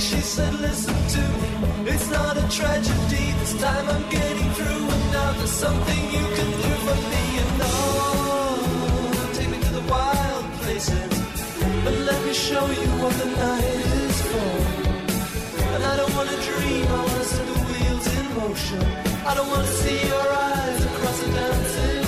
she 0.02 0.20
said, 0.20 0.52
Listen 0.60 0.94
to 0.94 1.20
me, 1.42 1.90
it's 1.90 2.10
not 2.10 2.36
a 2.36 2.48
tragedy. 2.48 3.26
This 3.38 3.54
time 3.60 3.88
I'm 3.88 4.10
getting 4.10 4.50
through, 4.50 4.82
and 4.94 5.12
now 5.12 5.32
there's 5.32 5.50
something 5.50 6.02
you 6.16 6.26
can 6.36 6.50
do 6.64 6.72
for 6.84 6.96
me. 7.10 7.41
But 11.84 11.94
let 12.08 12.24
me 12.26 12.32
show 12.32 12.64
you 12.80 12.88
what 13.02 13.14
the 13.22 13.26
night 13.26 13.64
is 14.04 14.22
for. 14.30 14.54
And 15.74 15.82
I 15.84 15.96
don't 15.96 16.14
wanna 16.16 16.36
dream, 16.48 16.86
I 16.86 17.00
wanna 17.08 17.24
set 17.24 17.46
the 17.46 17.58
wheels 17.68 18.06
in 18.18 18.26
motion. 18.40 18.82
I 19.26 19.34
don't 19.34 19.48
wanna 19.48 19.72
see 19.82 20.00
your 20.12 20.28
eyes 20.50 20.84
across 20.84 21.18
the 21.22 21.28
dancing 21.32 22.01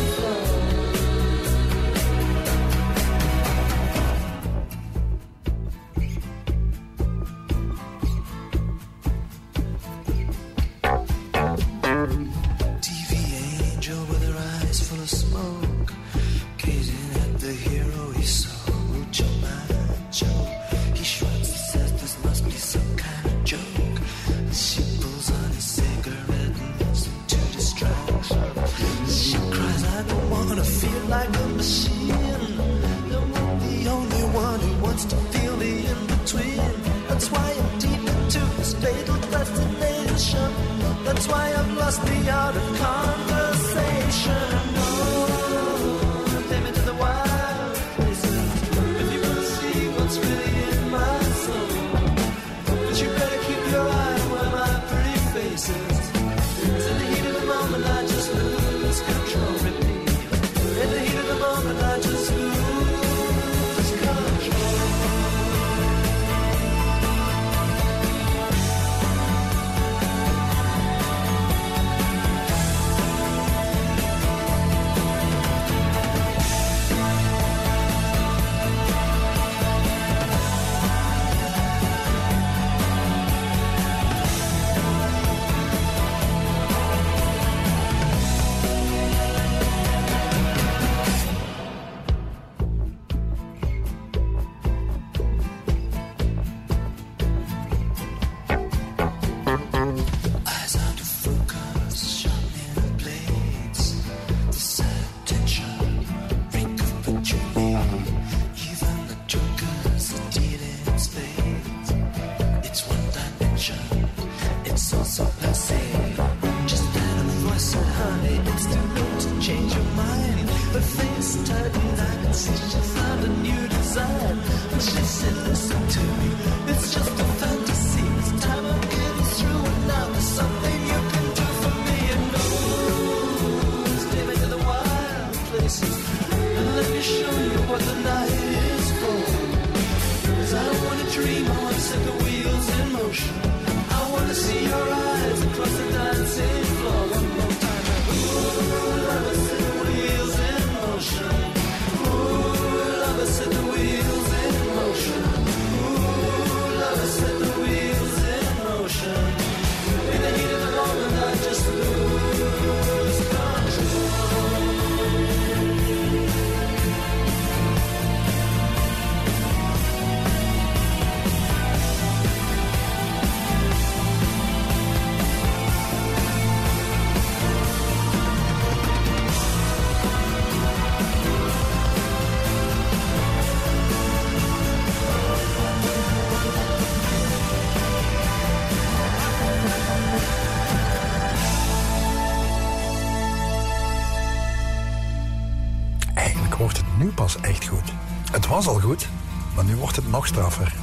pas 197.25 197.41
echt 197.41 197.66
goed. 197.66 197.93
Het 198.33 198.47
was 198.47 198.66
al 198.66 198.81
goed, 198.81 199.09
maar 199.55 199.64
nu 199.64 199.77
wordt 199.77 199.97
het 199.97 200.11
nog 200.11 200.27
straffer. 200.27 200.75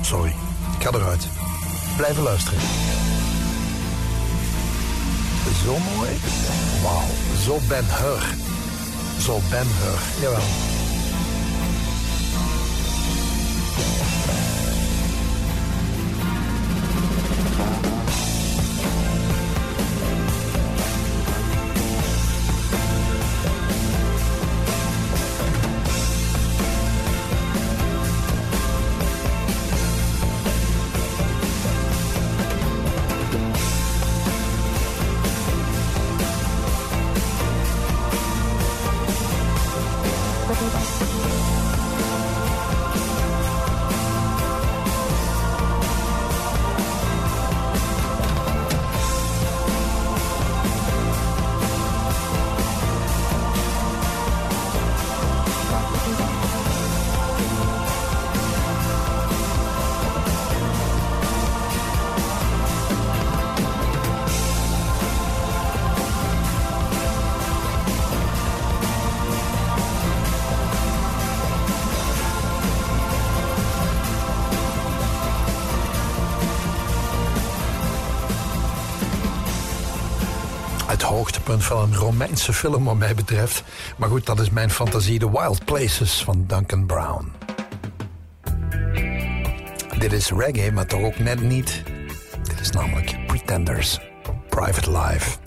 Sorry, 0.00 0.34
ik 0.78 0.82
ga 0.84 0.90
eruit. 0.90 1.28
Blijven 1.96 2.22
luisteren. 2.22 2.60
Zo 5.64 5.78
mooi. 5.94 6.10
Wauw, 6.82 7.04
zo 7.44 7.58
Ben 7.68 7.84
Hur. 7.84 8.34
Zo 9.18 9.40
Ben 9.50 9.66
Hur, 9.66 10.22
jawel. 10.22 10.75
Van 81.46 81.82
een 81.82 81.94
Romeinse 81.94 82.52
film 82.52 82.84
wat 82.84 82.96
mij 82.96 83.14
betreft. 83.14 83.62
Maar 83.96 84.08
goed, 84.08 84.26
dat 84.26 84.40
is 84.40 84.50
mijn 84.50 84.70
fantasie. 84.70 85.18
The 85.18 85.30
Wild 85.30 85.64
Places 85.64 86.24
van 86.24 86.44
Duncan 86.46 86.86
Brown. 86.86 87.32
Dit 89.98 90.12
is 90.12 90.30
reggae, 90.30 90.72
maar 90.72 90.86
toch 90.86 91.02
ook 91.02 91.18
net 91.18 91.40
niet. 91.40 91.82
Dit 92.42 92.60
is 92.60 92.70
namelijk 92.70 93.26
Pretenders. 93.26 93.98
Private 94.48 94.98
Life. 94.98 95.45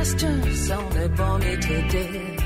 Gestures 0.00 0.70
only 0.70 1.08
bore 1.08 1.38
me 1.38 1.56
to 1.56 1.74
death. 1.92 2.40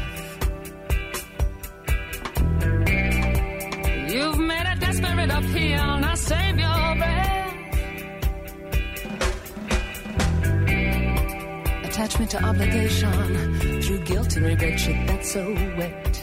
You've 4.12 4.38
made 4.50 4.66
a 4.72 4.76
desperate 4.80 5.30
appeal, 5.38 5.86
now 6.05 6.14
save 6.16 6.59
your 6.59 6.84
breath. 7.00 7.55
Attachment 11.84 12.30
to 12.32 12.44
obligation 12.50 13.80
through 13.82 14.00
guilt 14.11 14.36
and 14.36 14.46
regret, 14.46 14.80
shit 14.80 15.07
that's 15.07 15.32
so 15.32 15.44
wet. 15.78 16.14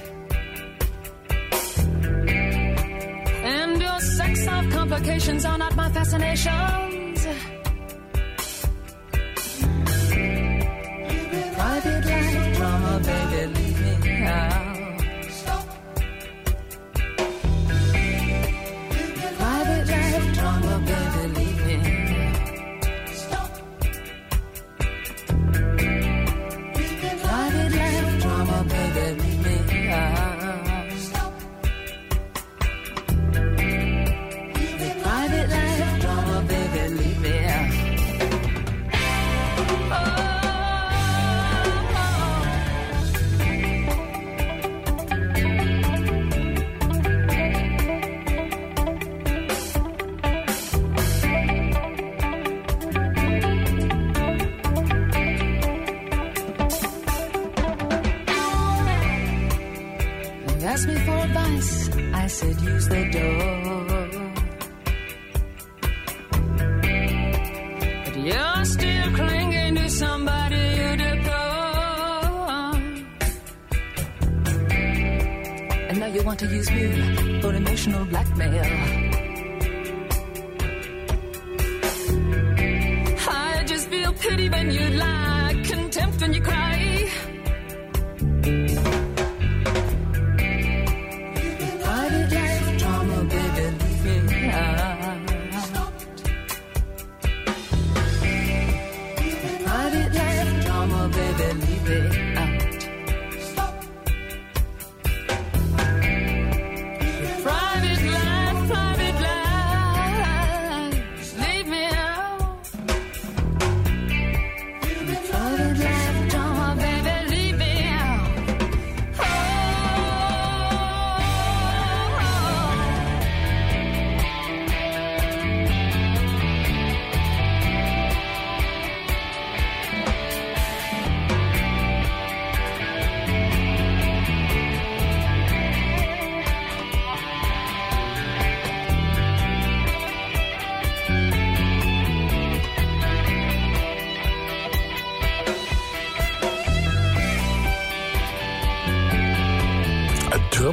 And 3.55 3.81
your 3.81 3.99
sex 4.17 4.47
of 4.47 4.69
complications 4.69 5.45
are 5.45 5.57
not 5.57 5.75
my 5.77 5.89
fascinations. 5.91 6.90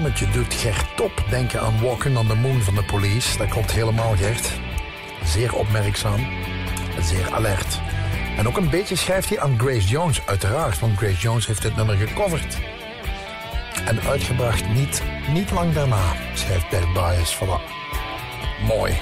Drummetje 0.09 0.41
doet 0.41 0.55
Gert 0.55 0.97
Top 0.97 1.25
denken 1.31 1.61
aan 1.61 1.81
Walking 1.81 2.17
on 2.17 2.27
the 2.27 2.35
Moon 2.35 2.63
van 2.63 2.75
de 2.75 2.83
Police. 2.83 3.39
Dat 3.39 3.49
klopt 3.49 3.73
helemaal, 3.73 4.17
Gert. 4.17 4.53
Zeer 5.25 5.55
opmerkzaam. 5.55 6.27
en 6.97 7.05
Zeer 7.05 7.35
alert. 7.35 7.81
En 8.37 8.47
ook 8.47 8.57
een 8.57 8.71
beetje 8.71 8.97
schrijft 8.97 9.29
hij 9.29 9.41
aan 9.41 9.59
Grace 9.59 9.87
Jones, 9.87 10.27
uiteraard. 10.27 10.79
Want 10.79 10.97
Grace 10.97 11.21
Jones 11.21 11.47
heeft 11.47 11.63
dit 11.63 11.77
nummer 11.77 11.97
gecoverd. 11.97 12.59
En 13.87 14.01
uitgebracht 14.01 14.69
niet, 14.69 15.03
niet 15.33 15.51
lang 15.51 15.73
daarna, 15.73 16.13
schrijft 16.35 16.71
Bert 16.71 16.93
Bias. 16.93 17.37
Voilà. 17.37 17.61
Mooi. 18.67 18.93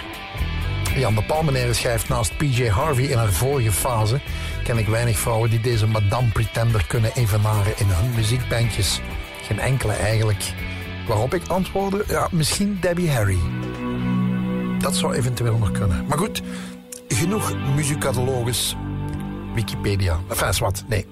Jan 0.97 1.15
de 1.15 1.23
Palmenere 1.23 1.75
schrijft 1.75 2.09
naast 2.09 2.37
PJ 2.37 2.69
Harvey 2.69 3.05
in 3.05 3.19
haar 3.19 3.33
vorige 3.33 3.73
fase... 3.73 4.21
ken 4.65 4.79
ik 4.79 4.87
weinig 4.87 5.19
vrouwen 5.19 5.51
die 5.51 5.61
deze 5.61 5.87
Madame 5.87 6.29
Pretender 6.29 6.87
kunnen 6.87 7.13
evenaren 7.15 7.73
in 7.77 7.87
hun 7.89 8.15
muziekbandjes. 8.15 9.01
Geen 9.43 9.59
enkele 9.59 9.93
eigenlijk. 9.93 10.53
Waarop 11.07 11.35
ik 11.35 11.49
antwoordde, 11.49 12.05
ja, 12.09 12.29
misschien 12.31 12.79
Debbie 12.81 13.11
Harry. 13.11 13.39
Dat 14.79 14.97
zou 14.97 15.15
eventueel 15.15 15.59
nog 15.59 15.71
kunnen. 15.71 16.05
Maar 16.09 16.19
goed, 16.19 16.43
genoeg 17.09 17.53
muziekcatalogus. 17.75 18.77
Wikipedia. 19.55 20.19
Enfin, 20.29 20.53
wat, 20.59 20.85
nee. 20.87 21.07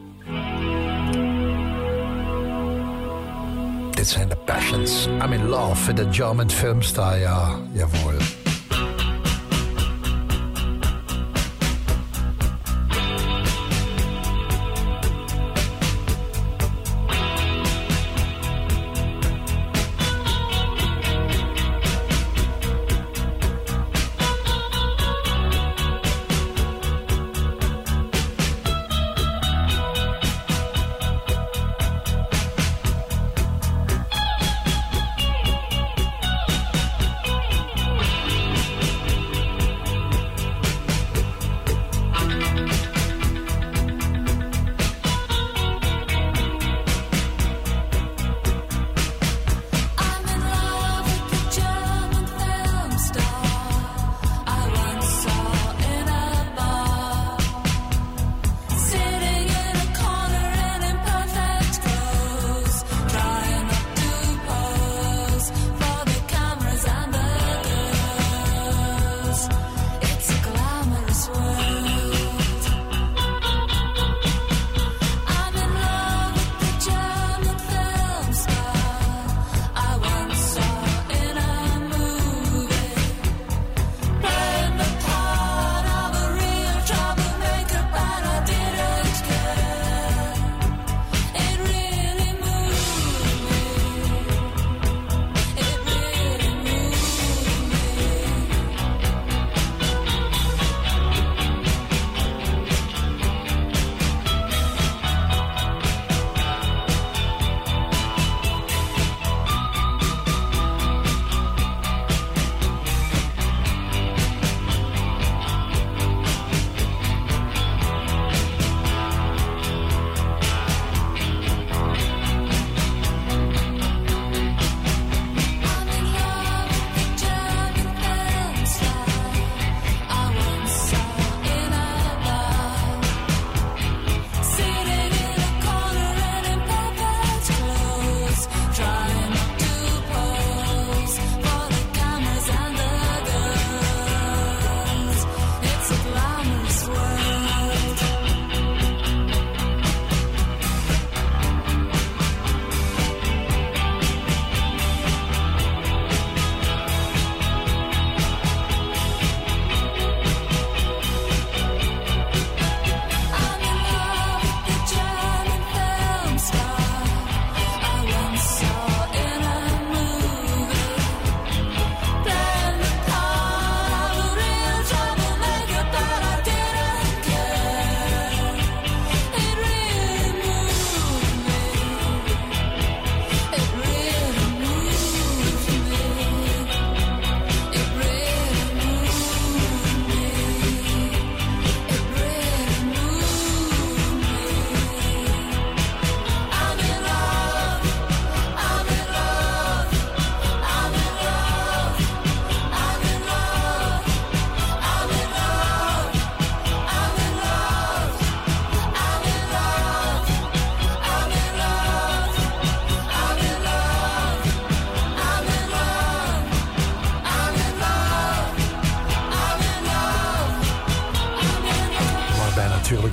Dit 3.90 4.08
zijn 4.08 4.28
de 4.28 4.36
Passions. 4.36 5.06
I'm 5.06 5.32
in 5.32 5.48
love 5.48 5.86
with 5.86 5.96
the 5.96 6.06
German 6.10 6.50
filmstar, 6.50 7.18
ja, 7.18 7.58
jawohl. 7.72 8.43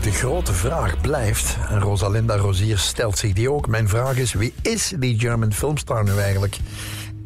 Grote 0.09 0.53
vraag 0.53 1.01
blijft, 1.01 1.57
en 1.69 1.79
Rosalinda 1.79 2.35
Rosier 2.35 2.77
stelt 2.77 3.17
zich 3.17 3.33
die 3.33 3.51
ook. 3.51 3.67
Mijn 3.67 3.89
vraag 3.89 4.17
is, 4.17 4.33
wie 4.33 4.53
is 4.61 4.93
die 4.99 5.19
German 5.19 5.53
filmstar 5.53 6.03
nu 6.03 6.17
eigenlijk? 6.17 6.57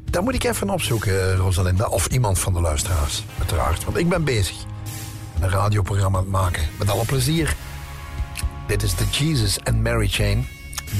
Dat 0.10 0.24
moet 0.24 0.34
ik 0.34 0.44
even 0.44 0.70
opzoeken, 0.70 1.36
Rosalinda. 1.36 1.88
Of 1.88 2.08
iemand 2.08 2.40
van 2.40 2.54
de 2.54 2.62
luisteraars, 2.62 3.24
uiteraard. 3.38 3.84
Want 3.84 3.98
ik 3.98 4.10
ben 4.10 4.24
bezig. 4.24 4.56
Een 5.40 5.50
radioprogramma 5.50 6.18
aan 6.18 6.24
het 6.24 6.32
maken. 6.32 6.64
Met 6.80 6.90
alle 6.90 7.06
plezier. 7.06 7.56
Dit 8.68 8.84
is 8.84 8.96
de 8.96 9.06
Jesus 9.12 9.58
and 9.64 9.84
Mary 9.84 10.08
Chain. 10.08 10.48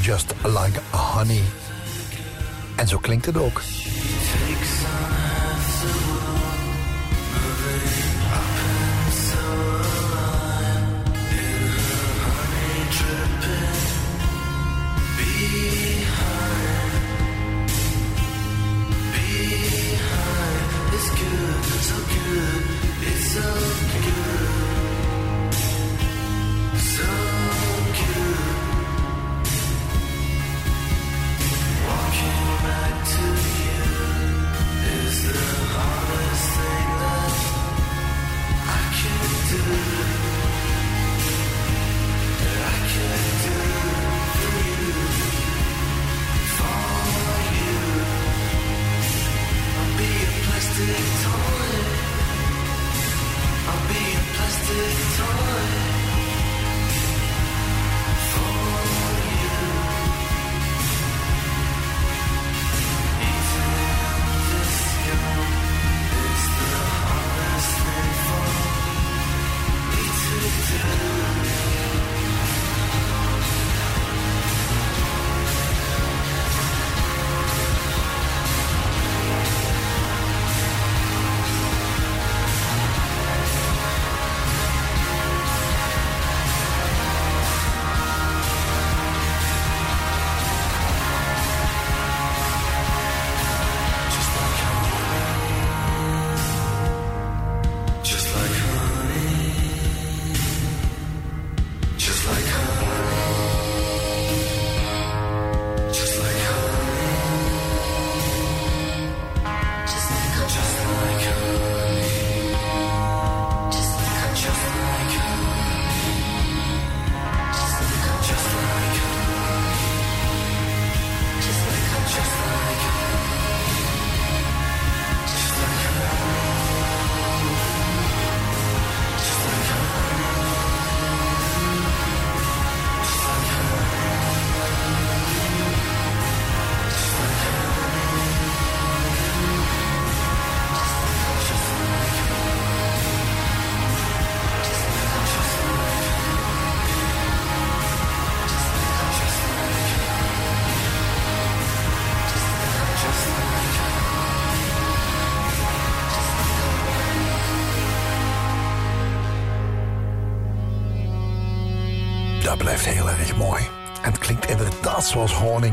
Just 0.02 0.34
like 0.44 0.80
honey. 0.92 1.42
En 2.76 2.88
zo 2.88 2.98
klinkt 2.98 3.26
het 3.26 3.38
ook. 3.38 3.62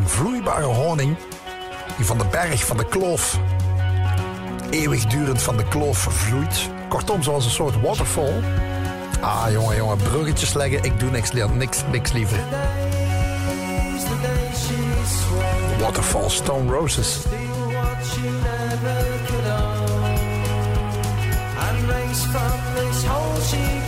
Vloeibare 0.01 0.65
honing. 0.65 1.17
Die 1.97 2.07
van 2.07 2.19
de 2.19 2.25
berg, 2.31 2.65
van 2.65 2.77
de 2.77 2.85
kloof, 2.85 3.39
eeuwigdurend 4.71 5.43
van 5.43 5.57
de 5.57 5.65
kloof 5.65 5.99
vloeit. 5.99 6.69
Kortom, 6.89 7.23
zoals 7.23 7.45
een 7.45 7.51
soort 7.51 7.81
waterfall. 7.81 8.43
Ah, 9.21 9.51
jongen, 9.51 9.77
jongen, 9.77 9.97
bruggetjes 9.97 10.53
leggen, 10.53 10.83
ik 10.83 11.01
doe 11.01 11.11
niks, 11.11 11.33
niks, 11.33 11.83
niks 11.91 12.13
liever. 12.13 12.39
Waterfall, 15.81 16.29
Stone 16.29 16.73
Roses. 16.73 17.19
From 22.33 22.61
this 22.75 23.05
she 23.51 23.83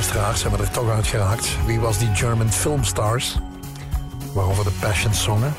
luisteraars 0.00 0.42
we 0.42 0.56
er 0.56 0.70
toch 0.70 0.90
uit 0.90 1.06
geraakt. 1.06 1.48
Wie 1.66 1.80
was 1.80 1.98
die 1.98 2.14
German 2.14 2.52
filmstars? 2.52 3.36
Waarover 4.32 4.64
de 4.64 4.70
Passion 4.80 5.14
zongen. 5.14 5.54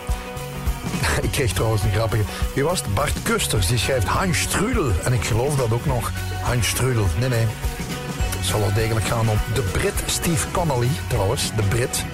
ik 1.21 1.31
kreeg 1.31 1.53
trouwens 1.53 1.83
een 1.83 1.91
grappige. 1.91 2.23
Wie 2.53 2.63
was 2.63 2.81
het? 2.81 2.93
Bart 2.93 3.21
Kusters. 3.23 3.67
Die 3.67 3.77
schrijft 3.77 4.07
Hans 4.07 4.39
Strudel. 4.39 4.91
En 5.03 5.13
ik 5.13 5.23
geloof 5.23 5.55
dat 5.55 5.71
ook 5.71 5.85
nog. 5.85 6.11
Hans 6.41 6.67
Strudel. 6.67 7.05
Nee, 7.19 7.29
nee. 7.29 7.45
Het 8.37 8.45
zal 8.45 8.59
wel 8.59 8.73
degelijk 8.73 9.05
gaan 9.05 9.29
om 9.29 9.37
de 9.53 9.61
Brit 9.61 10.03
Steve 10.05 10.51
Connolly, 10.51 10.89
trouwens. 11.07 11.51
De 11.55 11.63
Brit. 11.63 12.05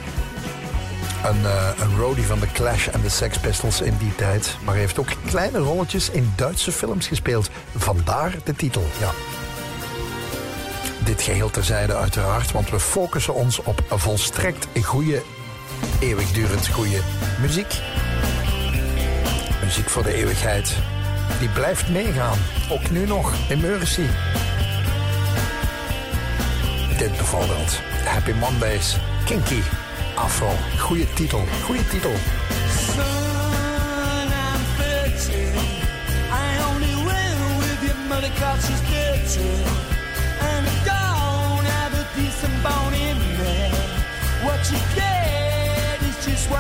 Een, 1.26 1.42
uh, 1.42 1.70
een 1.80 1.98
roadie 1.98 2.26
van 2.26 2.40
The 2.40 2.52
Clash 2.54 2.88
en 2.88 3.02
de 3.02 3.10
Sex 3.10 3.38
Pistols 3.38 3.82
in 3.82 3.98
die 3.98 4.16
tijd. 4.16 4.58
Maar 4.64 4.74
hij 4.74 4.84
heeft 4.84 5.00
ook 5.00 5.10
kleine 5.26 5.58
rolletjes 5.58 6.10
in 6.10 6.34
Duitse 6.36 6.72
films 6.72 7.08
gespeeld. 7.08 7.50
Vandaar 7.76 8.36
de 8.44 8.54
titel, 8.54 8.84
ja. 9.00 9.12
Dit 11.18 11.26
geheel 11.26 11.50
terzijde 11.50 11.96
uiteraard, 11.96 12.52
want 12.52 12.70
we 12.70 12.80
focussen 12.80 13.34
ons 13.34 13.60
op 13.60 13.84
volstrekt 13.90 14.68
goede, 14.84 15.22
eeuwigdurend 16.00 16.68
goede 16.68 17.00
muziek. 17.42 17.74
Muziek 19.64 19.90
voor 19.90 20.04
de 20.04 20.14
eeuwigheid. 20.14 20.76
Die 21.40 21.50
blijft 21.50 21.90
meegaan. 21.90 22.38
Ook 22.70 22.90
nu 22.90 23.06
nog. 23.06 23.34
Emergency. 23.50 24.06
Dit 26.98 27.12
bijvoorbeeld. 27.12 27.80
Happy 28.06 28.32
Mondays. 28.32 28.98
Kinky. 29.26 29.62
Afro. 30.16 30.50
Goeie 30.80 31.14
titel. 31.14 31.44
Goeie 31.64 31.88
titel. 31.88 32.14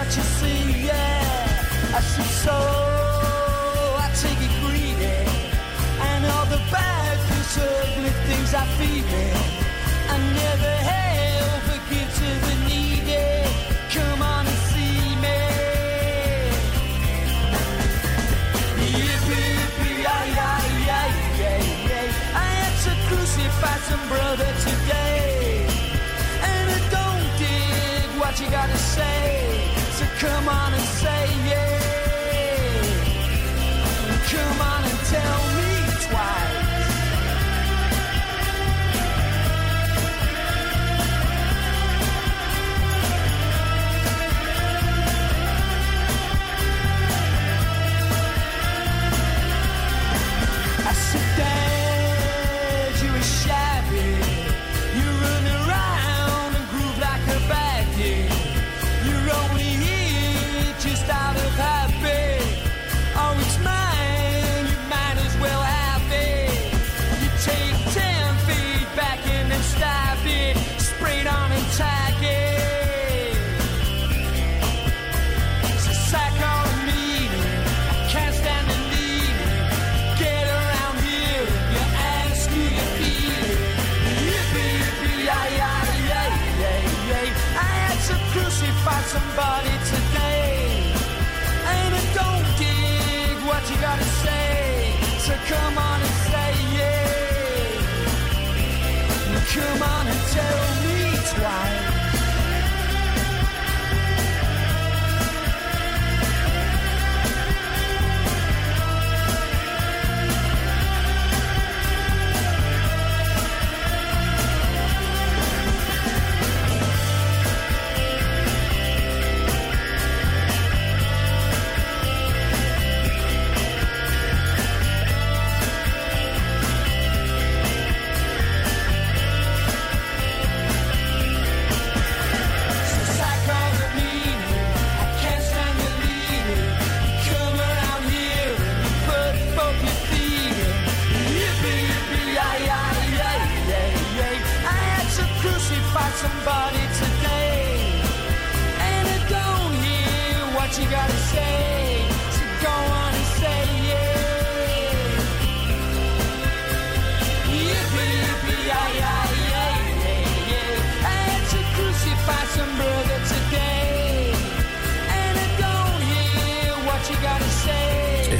What 0.08 0.16
you 0.16 0.24
see, 0.24 0.86
yeah. 0.86 1.94
I 1.94 2.00
see 2.00 2.30
so, 2.46 2.58
I 4.06 4.10
take 4.22 4.40
it 4.40 4.54
greedy. 4.64 5.18
And 6.00 6.26
all 6.26 6.46
the 6.46 6.62
bad, 6.72 7.18
things, 7.28 7.58
ugly 7.58 8.14
things 8.28 8.54
I 8.54 8.66
feed 8.78 9.04
me. 9.04 9.28
I 10.10 10.18
never 10.34 10.77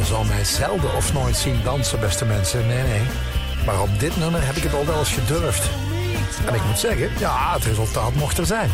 zal 0.08 0.24
mij 0.24 0.44
zelden 0.44 0.96
of 0.96 1.14
nooit 1.14 1.36
zien 1.36 1.60
dansen, 1.64 2.00
beste 2.00 2.26
mensen. 2.26 2.68
Nee, 2.68 2.84
nee. 2.84 3.02
Maar 3.66 3.82
op 3.82 4.00
dit 4.00 4.18
nummer 4.18 4.46
heb 4.46 4.56
ik 4.56 4.64
het 4.64 4.74
al 4.74 4.86
wel 4.86 5.00
eens 5.00 5.14
gedurfd. 5.14 5.70
En 6.46 6.54
ik 6.54 6.64
moet 6.66 6.80
zeggen, 6.80 7.10
ja, 7.20 7.54
het 7.54 7.64
resultaat 7.64 8.14
mocht 8.14 8.38
er 8.38 8.46
zijn. 8.46 8.70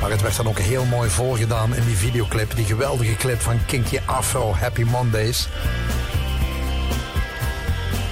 Maar 0.00 0.10
het 0.10 0.22
werd 0.22 0.36
dan 0.36 0.48
ook 0.48 0.58
heel 0.58 0.84
mooi 0.84 1.10
voorgedaan 1.10 1.74
in 1.74 1.84
die 1.84 1.96
videoclip. 1.96 2.56
Die 2.56 2.64
geweldige 2.64 3.14
clip 3.14 3.40
van 3.40 3.64
Kinky 3.66 3.98
Afro, 4.04 4.54
Happy 4.54 4.82
Mondays. 4.82 5.48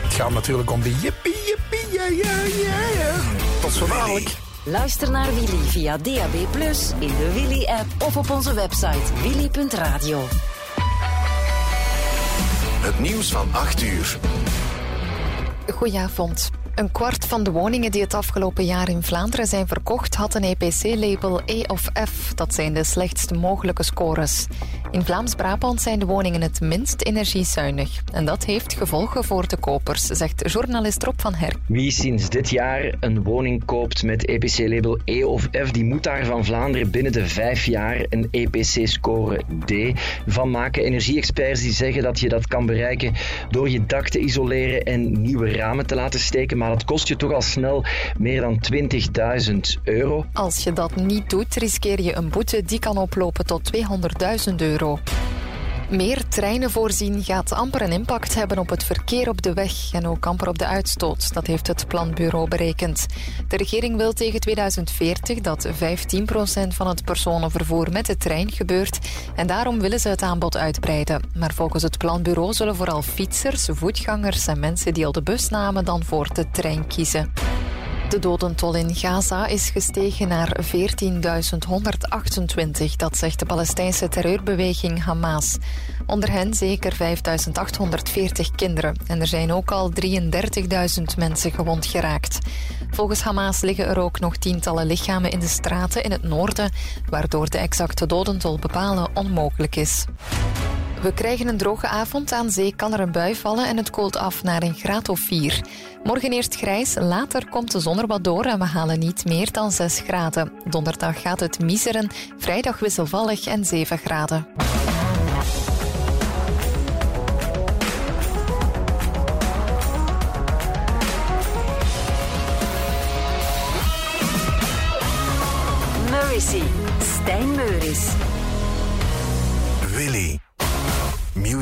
Het 0.02 0.14
gaat 0.14 0.30
natuurlijk 0.30 0.70
om 0.70 0.82
de 0.82 0.94
yippie, 1.00 1.36
yippie, 1.46 1.92
ja, 1.92 2.04
ja, 2.04 2.40
ja, 2.42 3.00
ja. 3.00 3.14
Tot 3.60 3.72
zo 3.72 3.86
dadelijk. 3.86 4.30
Luister 4.64 5.10
naar 5.10 5.34
Willy 5.34 5.64
via 5.66 5.96
DAB+, 5.96 6.34
in 6.98 7.16
de 7.18 7.30
Willy-app 7.32 7.86
of 7.98 8.16
op 8.16 8.30
onze 8.30 8.54
website 8.54 9.12
willy.radio. 9.22 10.28
Het 12.82 13.00
nieuws 13.00 13.32
van 13.32 13.48
8 13.52 13.82
uur. 13.82 14.18
Goedenavond. 15.74 16.50
Een 16.74 16.92
kwart 16.92 17.26
van 17.26 17.42
de 17.42 17.50
woningen 17.50 17.90
die 17.90 18.00
het 18.00 18.14
afgelopen 18.14 18.64
jaar 18.64 18.88
in 18.88 19.02
Vlaanderen 19.02 19.46
zijn 19.46 19.66
verkocht 19.66 20.14
had 20.14 20.34
een 20.34 20.42
EPC-label 20.42 21.40
E 21.46 21.62
of 21.66 21.88
F. 22.08 22.34
Dat 22.34 22.54
zijn 22.54 22.74
de 22.74 22.84
slechtst 22.84 23.34
mogelijke 23.34 23.82
scores. 23.82 24.46
In 24.92 25.04
Vlaams-Brabant 25.04 25.80
zijn 25.80 25.98
de 25.98 26.06
woningen 26.06 26.40
het 26.42 26.60
minst 26.60 27.02
energiezuinig. 27.02 28.02
En 28.12 28.24
dat 28.24 28.44
heeft 28.44 28.74
gevolgen 28.74 29.24
voor 29.24 29.48
de 29.48 29.56
kopers, 29.56 30.02
zegt 30.06 30.50
journalist 30.52 31.02
Rob 31.02 31.14
van 31.20 31.34
Herk. 31.34 31.56
Wie 31.66 31.90
sinds 31.90 32.28
dit 32.28 32.50
jaar 32.50 32.94
een 33.00 33.22
woning 33.22 33.64
koopt 33.64 34.02
met 34.02 34.26
EPC-label 34.26 34.98
E 35.04 35.24
of 35.24 35.48
F, 35.66 35.70
die 35.70 35.84
moet 35.84 36.02
daar 36.02 36.24
van 36.24 36.44
Vlaanderen 36.44 36.90
binnen 36.90 37.12
de 37.12 37.26
vijf 37.28 37.64
jaar 37.64 38.06
een 38.08 38.28
EPC-score 38.30 39.42
D 39.64 40.00
van 40.26 40.50
maken. 40.50 40.84
Energie-experts 40.84 41.60
die 41.60 41.72
zeggen 41.72 42.02
dat 42.02 42.20
je 42.20 42.28
dat 42.28 42.46
kan 42.46 42.66
bereiken 42.66 43.12
door 43.50 43.70
je 43.70 43.86
dak 43.86 44.08
te 44.08 44.18
isoleren 44.18 44.82
en 44.82 45.20
nieuwe 45.20 45.52
ramen 45.52 45.86
te 45.86 45.94
laten 45.94 46.20
steken. 46.20 46.58
maar 46.58 46.70
het 46.70 46.84
kost 46.84 47.08
je 47.08 47.16
toch 47.16 47.32
al 47.32 47.42
snel 47.42 47.84
meer 48.18 48.40
dan 48.40 48.60
20.000 48.72 49.82
euro. 49.82 50.24
Als 50.32 50.64
je 50.64 50.72
dat 50.72 50.96
niet 50.96 51.30
doet, 51.30 51.54
riskeer 51.54 52.00
je 52.00 52.16
een 52.16 52.28
boete 52.28 52.62
die 52.62 52.78
kan 52.78 52.96
oplopen 52.96 53.46
tot 53.46 53.70
200.000 54.48 54.54
euro. 54.56 54.80
Meer 55.90 56.28
treinen 56.28 56.70
voorzien 56.70 57.24
gaat 57.24 57.52
amper 57.52 57.82
een 57.82 57.92
impact 57.92 58.34
hebben 58.34 58.58
op 58.58 58.68
het 58.68 58.84
verkeer 58.84 59.28
op 59.28 59.42
de 59.42 59.52
weg 59.52 59.92
en 59.92 60.06
ook 60.06 60.26
amper 60.26 60.48
op 60.48 60.58
de 60.58 60.66
uitstoot. 60.66 61.34
Dat 61.34 61.46
heeft 61.46 61.66
het 61.66 61.88
planbureau 61.88 62.48
berekend. 62.48 63.06
De 63.48 63.56
regering 63.56 63.96
wil 63.96 64.12
tegen 64.12 64.40
2040 64.40 65.40
dat 65.40 65.66
15% 65.66 65.72
van 66.68 66.88
het 66.88 67.04
personenvervoer 67.04 67.92
met 67.92 68.06
de 68.06 68.16
trein 68.16 68.50
gebeurt 68.50 68.98
en 69.34 69.46
daarom 69.46 69.80
willen 69.80 70.00
ze 70.00 70.08
het 70.08 70.22
aanbod 70.22 70.56
uitbreiden. 70.56 71.22
Maar 71.34 71.52
volgens 71.54 71.82
het 71.82 71.98
planbureau 71.98 72.52
zullen 72.52 72.76
vooral 72.76 73.02
fietsers, 73.02 73.68
voetgangers 73.70 74.46
en 74.46 74.60
mensen 74.60 74.94
die 74.94 75.06
al 75.06 75.12
de 75.12 75.22
bus 75.22 75.48
namen 75.48 75.84
dan 75.84 76.04
voor 76.04 76.34
de 76.34 76.50
trein 76.50 76.86
kiezen. 76.86 77.32
De 78.12 78.18
dodentol 78.18 78.74
in 78.74 78.94
Gaza 78.94 79.46
is 79.46 79.70
gestegen 79.70 80.28
naar 80.28 80.56
14.128, 80.62 80.68
dat 82.96 83.16
zegt 83.16 83.38
de 83.38 83.46
Palestijnse 83.46 84.08
terreurbeweging 84.08 85.04
Hamas. 85.04 85.56
Onder 86.06 86.30
hen 86.30 86.54
zeker 86.54 86.92
5.840 86.92 88.54
kinderen 88.56 88.96
en 89.06 89.20
er 89.20 89.26
zijn 89.26 89.52
ook 89.52 89.70
al 89.70 89.92
33.000 90.06 90.12
mensen 91.16 91.52
gewond 91.52 91.86
geraakt. 91.86 92.38
Volgens 92.90 93.22
Hamas 93.22 93.60
liggen 93.60 93.86
er 93.86 93.98
ook 93.98 94.20
nog 94.20 94.36
tientallen 94.36 94.86
lichamen 94.86 95.30
in 95.30 95.40
de 95.40 95.48
straten 95.48 96.02
in 96.02 96.10
het 96.10 96.22
noorden, 96.22 96.70
waardoor 97.08 97.48
de 97.48 97.58
exacte 97.58 98.06
dodentol 98.06 98.58
bepalen 98.58 99.10
onmogelijk 99.14 99.76
is. 99.76 100.04
We 101.02 101.14
krijgen 101.14 101.48
een 101.48 101.56
droge 101.56 101.86
avond. 101.86 102.32
Aan 102.32 102.50
zee 102.50 102.76
kan 102.76 102.92
er 102.92 103.00
een 103.00 103.12
bui 103.12 103.34
vallen 103.34 103.66
en 103.66 103.76
het 103.76 103.90
koelt 103.90 104.16
af 104.16 104.42
naar 104.42 104.62
een 104.62 104.74
graad 104.74 105.08
of 105.08 105.20
4. 105.20 105.60
Morgen 106.04 106.32
eerst 106.32 106.56
grijs, 106.56 106.94
later 106.94 107.48
komt 107.48 107.72
de 107.72 107.80
zon 107.80 107.98
er 107.98 108.06
wat 108.06 108.24
door 108.24 108.44
en 108.44 108.58
we 108.58 108.64
halen 108.64 108.98
niet 108.98 109.24
meer 109.24 109.52
dan 109.52 109.72
6 109.72 110.00
graden. 110.00 110.52
Donderdag 110.64 111.20
gaat 111.20 111.40
het 111.40 111.60
miseren, 111.60 112.10
vrijdag 112.38 112.78
wisselvallig 112.78 113.46
en 113.46 113.64
7 113.64 113.98
graden. 113.98 114.46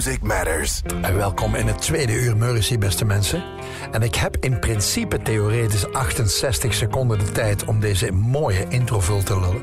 Music 0.05 0.22
Matters. 0.22 0.82
En 1.03 1.16
welkom 1.16 1.55
in 1.55 1.66
het 1.66 1.80
tweede 1.80 2.12
uur 2.12 2.36
Mercy, 2.36 2.78
beste 2.78 3.05
mensen. 3.05 3.44
En 3.92 4.03
ik 4.03 4.14
heb 4.14 4.36
in 4.36 4.59
principe 4.59 5.22
theoretisch 5.22 5.92
68 5.92 6.74
seconden 6.74 7.18
de 7.18 7.32
tijd 7.32 7.64
om 7.64 7.80
deze 7.80 8.12
mooie 8.12 8.66
intro 8.68 9.01
vul 9.01 9.22
te 9.22 9.40
lullen. 9.40 9.62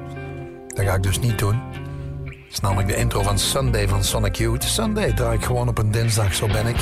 Dat 0.68 0.86
ga 0.86 0.94
ik 0.94 1.04
dus 1.04 1.20
niet 1.20 1.40
doen. 1.40 1.62
Dat 2.24 2.34
is 2.52 2.60
namelijk 2.60 2.88
de 2.88 2.96
intro 2.96 3.22
van 3.22 3.40
Sunday 3.40 3.88
van 3.88 4.04
Sonic 4.04 4.36
Youth. 4.36 4.64
Sunday 4.64 5.14
draai 5.14 5.38
ik 5.38 5.44
gewoon 5.44 5.68
op 5.68 5.78
een 5.78 5.92
dinsdag, 5.92 6.34
zo 6.34 6.48
ben 6.48 6.68
ik. 6.68 6.78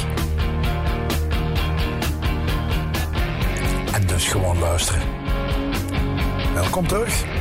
En 3.94 4.08
dus 4.08 4.28
gewoon 4.28 4.60
luisteren. 4.60 5.02
Welkom 6.54 6.88
terug. 6.88 7.35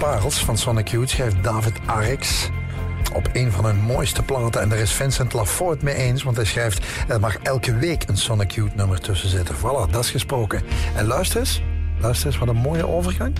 Parels 0.00 0.44
van 0.44 0.58
Sonic 0.58 0.88
Youth, 0.88 1.10
schrijft 1.10 1.42
David 1.42 1.74
Arx. 1.86 2.48
Op 3.14 3.28
een 3.32 3.52
van 3.52 3.64
hun 3.64 3.76
mooiste 3.76 4.22
platen. 4.22 4.60
En 4.60 4.68
daar 4.68 4.78
is 4.78 4.92
Vincent 4.92 5.32
Lafort 5.32 5.82
mee 5.82 5.94
eens, 5.94 6.22
want 6.22 6.36
hij 6.36 6.44
schrijft... 6.44 6.86
er 7.08 7.20
mag 7.20 7.36
elke 7.36 7.76
week 7.76 8.08
een 8.08 8.16
Sonic 8.16 8.50
Youth 8.50 8.74
nummer 8.74 9.00
tussen 9.00 9.28
zitten. 9.28 9.54
Voilà, 9.54 9.90
dat 9.90 10.04
is 10.04 10.10
gesproken. 10.10 10.62
En 10.96 11.06
luister 11.06 11.38
eens, 11.38 11.62
luister 11.98 12.26
eens, 12.26 12.38
wat 12.38 12.48
een 12.48 12.56
mooie 12.56 12.86
overgang. 12.86 13.34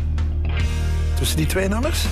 Tussen 1.15 1.37
die 1.37 1.47
twee 1.47 1.69
nummers. 1.69 2.07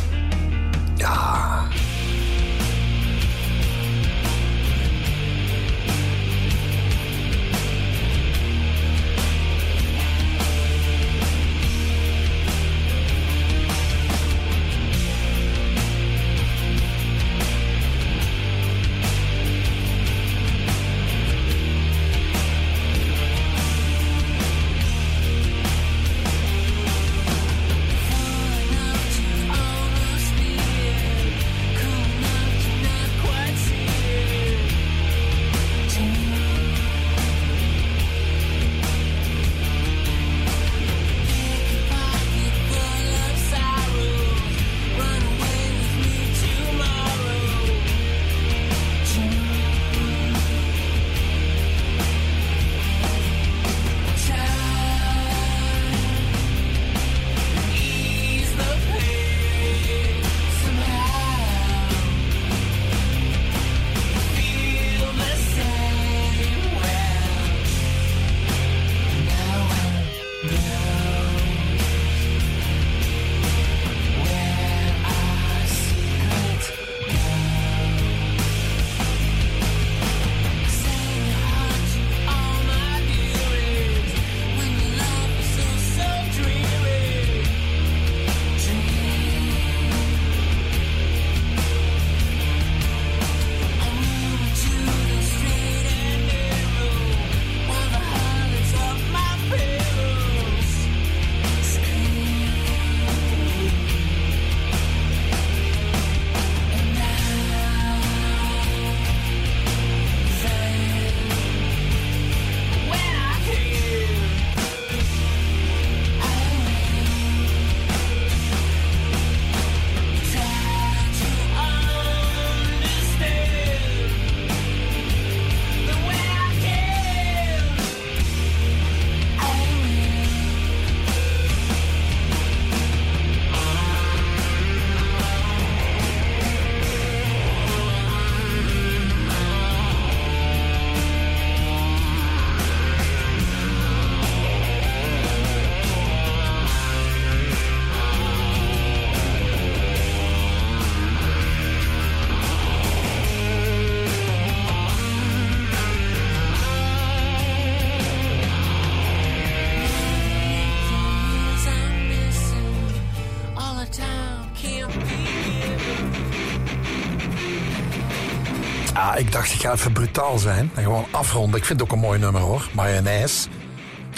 Ga 169.69 169.75
even 169.75 169.93
brutaal 169.93 170.39
zijn 170.39 170.71
en 170.75 170.83
gewoon 170.83 171.07
afronden. 171.11 171.59
Ik 171.59 171.65
vind 171.65 171.81
het 171.81 171.89
ook 171.89 171.95
een 171.95 172.03
mooi 172.03 172.19
nummer 172.19 172.41
hoor, 172.41 172.69
mayonaise. 172.73 173.49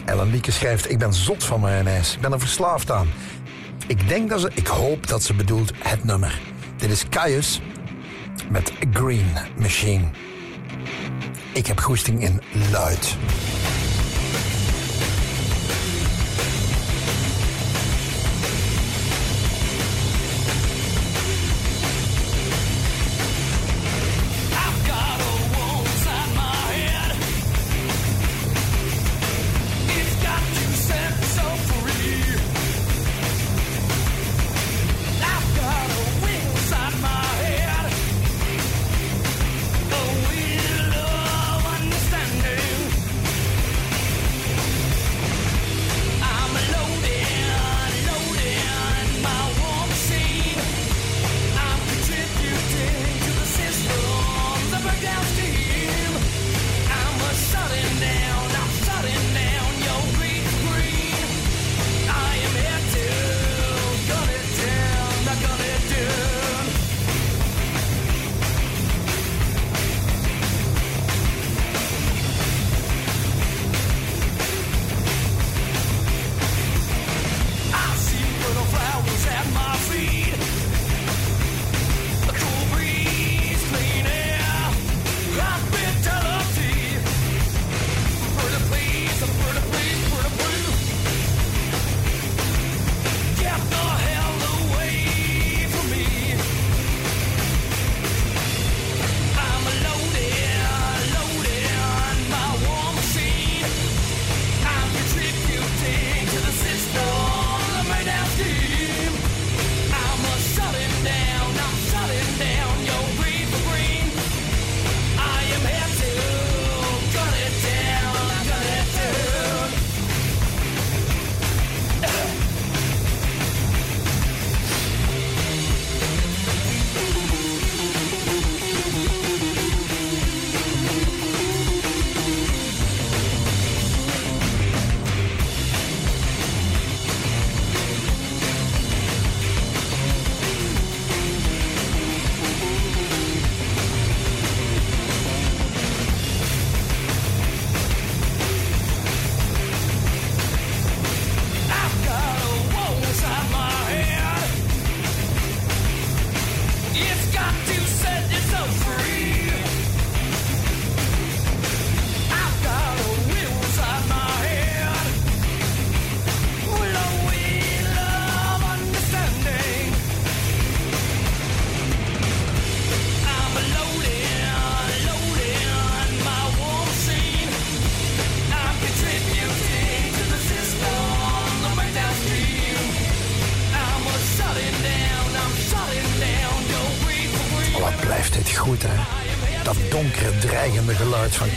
Ellen 0.04 0.30
Lieke 0.30 0.50
schrijft, 0.50 0.90
ik 0.90 0.98
ben 0.98 1.14
zot 1.14 1.44
van 1.44 1.60
mayonaise. 1.60 2.14
Ik 2.14 2.20
ben 2.20 2.32
er 2.32 2.40
verslaafd 2.40 2.90
aan. 2.90 3.08
Ik 3.86 4.08
denk 4.08 4.30
dat 4.30 4.40
ze, 4.40 4.50
ik 4.54 4.66
hoop 4.66 5.06
dat 5.06 5.22
ze 5.22 5.34
bedoelt 5.34 5.72
het 5.78 6.04
nummer. 6.04 6.40
Dit 6.76 6.90
is 6.90 7.08
Caius 7.08 7.60
met 8.48 8.72
Green 8.92 9.32
Machine. 9.56 10.04
Ik 11.52 11.66
heb 11.66 11.80
goesting 11.80 12.22
in 12.22 12.40
luid. 12.70 13.16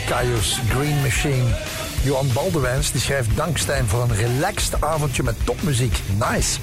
Caius 0.06 0.60
Green 0.68 1.00
Machine. 1.00 1.44
Johan 2.02 2.32
Baldewijns 2.32 2.92
die 2.92 3.00
schrijft 3.00 3.36
dankstijn 3.36 3.86
voor 3.86 4.02
een 4.02 4.14
relaxed 4.14 4.82
avondje 4.82 5.22
met 5.22 5.34
topmuziek. 5.44 5.98
Nice. 6.30 6.58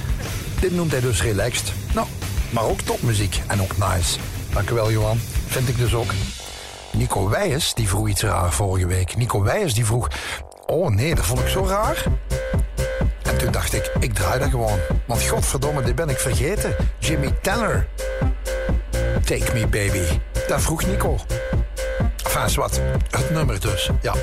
Dit 0.59 0.72
noemt 0.72 0.91
hij 0.91 0.99
dus 0.99 1.22
relaxed. 1.22 1.73
Nou, 1.93 2.07
maar 2.49 2.63
ook 2.63 2.81
topmuziek 2.81 3.41
en 3.47 3.61
ook 3.61 3.77
nice. 3.77 4.19
Dank 4.53 4.69
u 4.69 4.73
wel, 4.73 4.91
Johan. 4.91 5.19
Vind 5.47 5.68
ik 5.68 5.77
dus 5.77 5.93
ook. 5.93 6.13
Nico 6.91 7.30
Wijers 7.30 7.73
die 7.73 7.88
vroeg 7.88 8.07
iets 8.07 8.22
raar 8.22 8.51
vorige 8.53 8.88
week. 8.88 9.18
Nico 9.18 9.41
Wijers 9.43 9.73
die 9.73 9.85
vroeg... 9.85 10.07
Oh 10.65 10.89
nee, 10.89 11.15
dat 11.15 11.26
vond 11.26 11.39
ik 11.39 11.47
zo 11.47 11.65
raar. 11.65 12.03
En 13.23 13.38
toen 13.38 13.51
dacht 13.51 13.73
ik, 13.73 13.91
ik 13.99 14.13
draai 14.13 14.39
dat 14.39 14.49
gewoon. 14.49 14.80
Want 15.05 15.27
godverdomme, 15.27 15.81
dit 15.81 15.95
ben 15.95 16.09
ik 16.09 16.19
vergeten. 16.19 16.76
Jimmy 16.99 17.31
Tanner. 17.41 17.88
Take 19.26 19.53
me 19.53 19.68
baby. 19.68 20.19
Dat 20.47 20.61
vroeg 20.61 20.85
Nico. 20.85 21.19
Enfin, 22.36 22.56
wat. 22.56 22.82
Het 23.10 23.30
nummer 23.30 23.60
dus, 23.60 23.90
ja. 24.02 24.14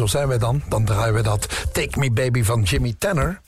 Zo 0.00 0.06
zijn 0.06 0.28
wij 0.28 0.38
dan. 0.38 0.62
Dan 0.68 0.84
draaien 0.84 1.14
we 1.14 1.22
dat 1.22 1.46
Take 1.72 1.98
Me 1.98 2.10
Baby 2.10 2.42
van 2.42 2.62
Jimmy 2.62 2.94
Tanner. 2.98 3.40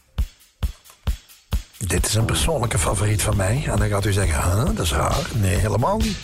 Dit 1.79 2.07
is 2.07 2.15
een 2.15 2.25
persoonlijke 2.25 2.79
favoriet 2.79 3.23
van 3.23 3.37
mij. 3.37 3.63
En 3.67 3.77
dan 3.79 3.89
gaat 3.89 4.05
u 4.05 4.13
zeggen, 4.13 4.43
huh, 4.43 4.65
dat 4.65 4.79
is 4.79 4.93
raar. 4.93 5.27
Nee, 5.35 5.57
helemaal 5.57 5.97
niet. 5.99 6.17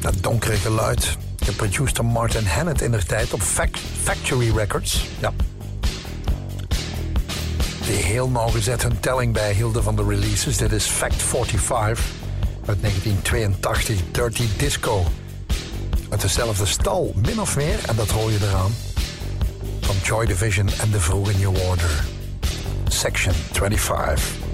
Dat 0.00 0.14
donkere 0.20 0.56
geluid. 0.56 1.16
Geproduced 1.44 2.02
Martin 2.02 2.46
Hannett 2.46 2.80
in 2.82 2.90
de 2.90 3.04
tijd 3.04 3.32
op 3.32 3.40
Fac- 3.42 3.76
Factory 4.02 4.56
Records. 4.56 5.06
Ja. 5.18 5.32
Die 7.86 7.96
heel 7.96 8.28
nauwgezet 8.28 8.82
hun 8.82 9.00
telling 9.00 9.32
bijhielden 9.32 9.82
van 9.82 9.96
de 9.96 10.04
releases. 10.08 10.56
Dit 10.56 10.72
is 10.72 10.84
Fact 10.84 11.22
45 11.22 12.04
uit 12.66 12.80
1982, 12.80 13.98
Dirty 14.12 14.48
Disco. 14.56 15.04
Uit 16.08 16.20
dezelfde 16.20 16.66
stal, 16.66 17.12
min 17.26 17.40
of 17.40 17.56
meer, 17.56 17.78
en 17.86 17.96
dat 17.96 18.08
hoor 18.10 18.30
je 18.30 18.38
eraan. 18.42 18.72
Van 20.08 20.16
Joy 20.16 20.26
Division 20.26 20.68
en 20.80 20.90
de 20.90 21.00
vroege 21.00 21.32
New 21.38 21.56
Order. 21.68 22.04
Section 22.88 23.34
25. 23.52 24.47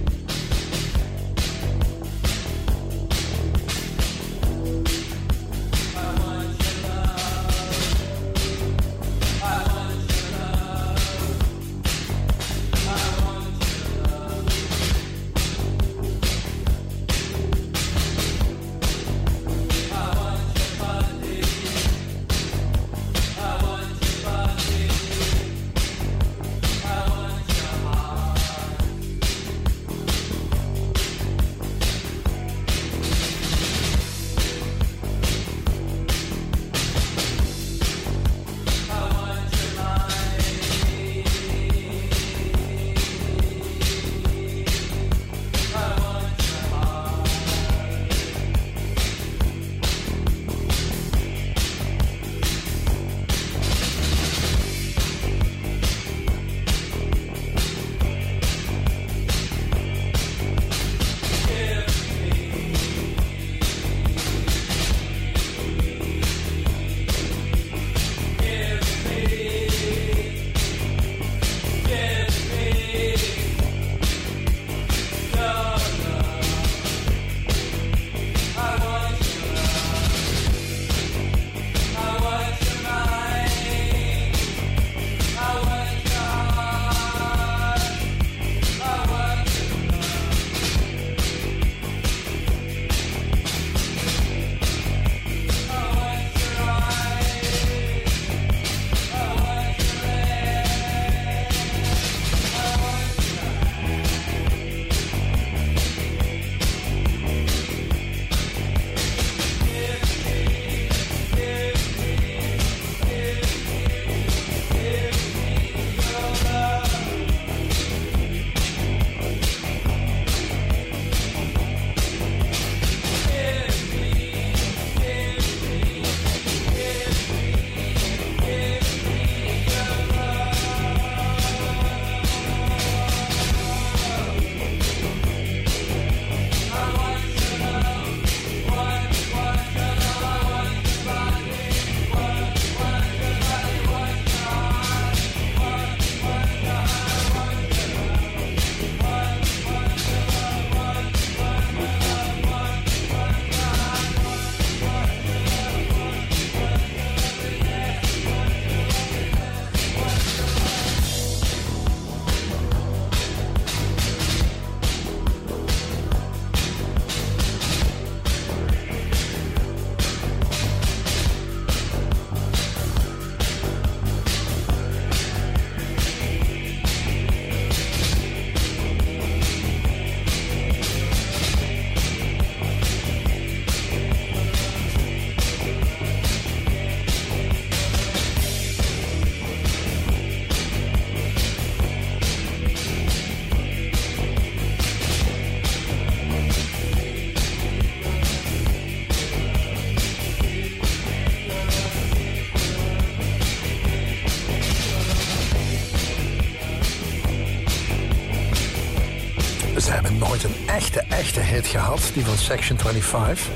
Echte, 211.24 211.40
hit 211.40 211.66
gehad, 211.66 212.10
die 212.14 212.24
van 212.24 212.36
Section 212.36 212.78
25. 212.78 213.48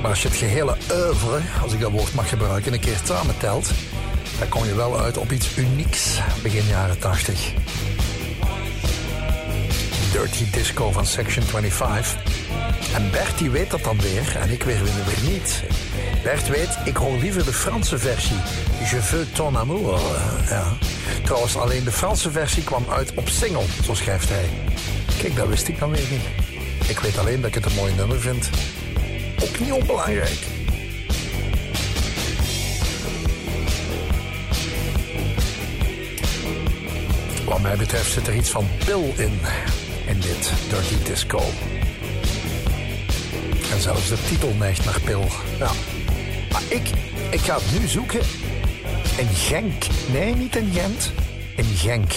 Maar 0.00 0.10
als 0.10 0.22
je 0.22 0.28
het 0.28 0.36
gehele 0.36 0.76
oeuvre, 0.92 1.40
als 1.62 1.72
ik 1.72 1.80
dat 1.80 1.90
woord 1.90 2.14
mag 2.14 2.28
gebruiken, 2.28 2.72
een 2.72 2.80
keer 2.80 3.00
samentelt, 3.04 3.70
dan 4.38 4.48
kom 4.48 4.64
je 4.64 4.74
wel 4.74 5.00
uit 5.00 5.16
op 5.16 5.32
iets 5.32 5.56
unieks 5.56 6.20
begin 6.42 6.66
jaren 6.66 6.98
80. 6.98 7.52
Dirty 10.12 10.50
Disco 10.50 10.90
van 10.92 11.06
Section 11.06 11.44
25. 11.44 12.16
En 12.94 13.10
Bert 13.10 13.38
die 13.38 13.50
weet 13.50 13.70
dat 13.70 13.84
dan 13.84 14.00
weer, 14.00 14.36
en 14.36 14.50
ik 14.50 14.62
weer 14.62 14.84
weer 14.84 15.30
niet. 15.30 15.62
Bert 16.22 16.48
weet, 16.48 16.78
ik 16.84 16.96
hoor 16.96 17.18
liever 17.18 17.44
de 17.44 17.52
Franse 17.52 17.98
versie. 17.98 18.40
Je 18.90 19.02
veux 19.02 19.32
ton 19.32 19.56
amour. 19.56 20.00
Ja. 20.48 20.76
Trouwens, 21.24 21.56
alleen 21.56 21.84
de 21.84 21.92
Franse 21.92 22.30
versie 22.30 22.64
kwam 22.64 22.84
uit 22.90 23.14
op 23.14 23.28
single, 23.28 23.64
zo 23.84 23.94
schrijft 23.94 24.28
hij. 24.28 24.48
Kijk, 25.18 25.36
dat 25.36 25.48
wist 25.48 25.68
ik 25.68 25.78
dan 25.78 25.90
weer 25.90 26.06
niet. 26.10 26.47
Ik 26.88 26.98
weet 26.98 27.18
alleen 27.18 27.40
dat 27.40 27.48
ik 27.48 27.54
het 27.54 27.64
een 27.66 27.74
mooi 27.74 27.94
nummer 27.94 28.20
vind. 28.20 28.50
Ook 29.42 29.60
niet 29.60 29.72
onbelangrijk. 29.72 30.38
Wat 37.44 37.60
mij 37.60 37.76
betreft 37.76 38.12
zit 38.12 38.26
er 38.26 38.34
iets 38.34 38.50
van 38.50 38.68
pil 38.84 39.12
in, 39.16 39.40
in 40.06 40.20
dit 40.20 40.52
Dirty 40.68 41.04
Disco. 41.04 41.40
En 43.72 43.80
zelfs 43.80 44.08
de 44.08 44.16
titel 44.28 44.54
neigt 44.58 44.84
naar 44.84 45.00
pil. 45.00 45.24
Ja. 45.58 45.70
Maar 46.52 46.62
ik, 46.68 46.90
ik 47.30 47.40
ga 47.40 47.54
het 47.54 47.80
nu 47.80 47.86
zoeken 47.86 48.20
in 49.16 49.28
Genk. 49.28 49.84
Nee, 50.12 50.34
niet 50.34 50.56
in 50.56 50.70
Gent. 50.72 51.12
In 51.56 51.64
Genk. 51.64 52.12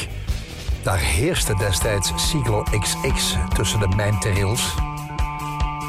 Daar 0.84 0.98
heerste 0.98 1.56
destijds 1.56 2.12
Siglo 2.16 2.64
XX 2.80 3.36
tussen 3.54 3.80
de 3.80 3.88
mijnterils. 3.96 4.76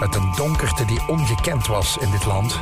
Met 0.01 0.15
een 0.15 0.33
donkerte 0.37 0.85
die 0.85 1.09
ongekend 1.09 1.67
was 1.67 1.97
in 1.97 2.11
dit 2.11 2.25
land. 2.25 2.61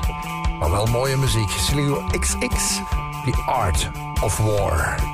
Maar 0.59 0.71
wel 0.71 0.87
mooie 0.87 1.17
muziek. 1.17 1.51
Siglo 1.51 2.03
XX, 2.19 2.81
The 3.25 3.43
Art 3.47 3.91
of 4.23 4.37
War. 4.37 5.10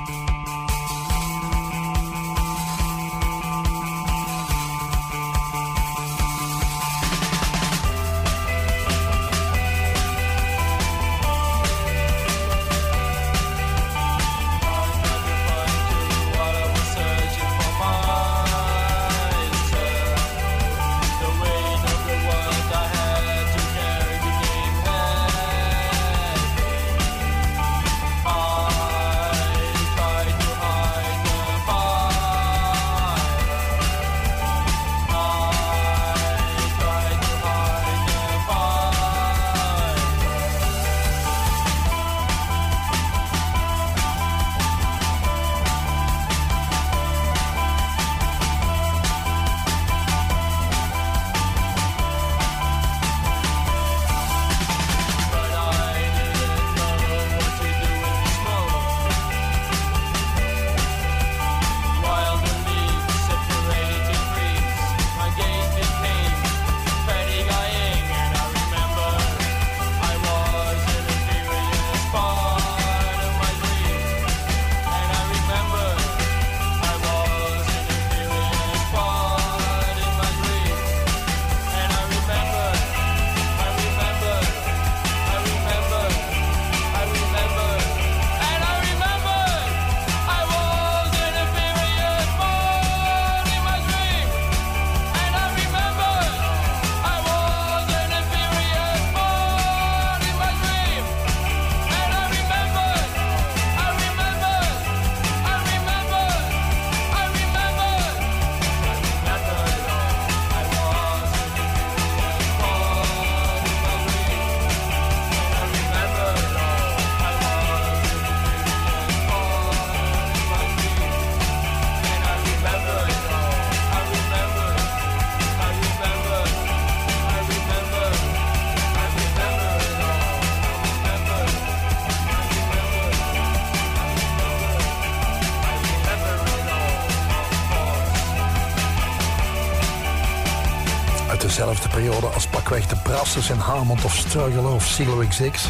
Hamond 143.77 144.05
of 144.05 144.15
Struggle 144.15 144.67
of 144.67 144.85
Siglo 144.85 145.25
XX. 145.27 145.67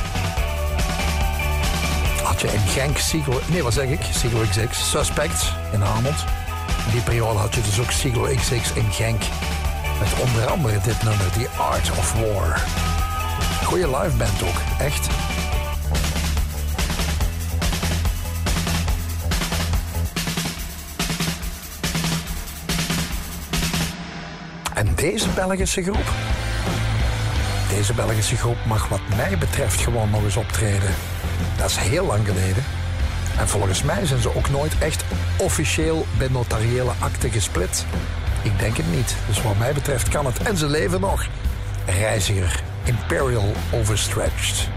Had 2.23 2.41
je 2.41 2.47
in 2.47 2.59
Genk 2.59 2.97
Siglo... 2.97 3.39
Nee, 3.51 3.63
wat 3.63 3.73
zeg 3.73 3.89
ik? 3.89 3.99
Siglo 4.11 4.41
XX. 4.41 4.89
Suspects 4.89 5.53
in 5.73 5.81
Hamond. 5.81 6.25
In 6.85 6.91
die 6.91 7.01
periode 7.01 7.39
had 7.39 7.55
je 7.55 7.61
dus 7.61 7.79
ook 7.79 7.91
Siglo 7.91 8.35
XX 8.35 8.73
in 8.73 8.91
Genk. 8.91 9.21
Met 9.99 10.27
onder 10.27 10.49
andere 10.49 10.79
dit 10.83 11.03
nummer, 11.03 11.31
The 11.31 11.49
Art 11.57 11.89
of 11.89 12.13
War. 12.13 12.61
Goeie 13.63 13.87
live 13.97 14.17
band 14.17 14.43
ook, 14.43 14.79
echt. 14.79 15.07
En 24.73 24.95
deze 24.95 25.29
Belgische 25.29 25.83
groep? 25.83 26.05
Deze 27.77 27.93
Belgische 27.93 28.35
groep 28.35 28.57
mag 28.65 28.87
wat 28.87 28.99
mij 29.15 29.37
betreft 29.37 29.81
gewoon 29.81 30.09
nog 30.09 30.23
eens 30.23 30.35
optreden. 30.35 30.89
Dat 31.57 31.69
is 31.69 31.77
heel 31.77 32.05
lang 32.05 32.25
geleden. 32.25 32.63
En 33.39 33.47
volgens 33.47 33.83
mij 33.83 34.05
zijn 34.05 34.21
ze 34.21 34.35
ook 34.35 34.49
nooit 34.49 34.77
echt 34.77 35.03
officieel 35.37 36.05
bij 36.17 36.27
notariële 36.27 36.91
akte 36.99 37.29
gesplit. 37.29 37.85
Ik 38.43 38.59
denk 38.59 38.77
het 38.77 38.91
niet. 38.91 39.15
Dus 39.27 39.41
wat 39.41 39.57
mij 39.57 39.73
betreft 39.73 40.09
kan 40.09 40.25
het. 40.25 40.43
En 40.43 40.57
ze 40.57 40.67
leven 40.67 40.99
nog. 40.99 41.25
Reiziger. 41.85 42.63
Imperial 42.83 43.51
Overstretched. 43.73 44.76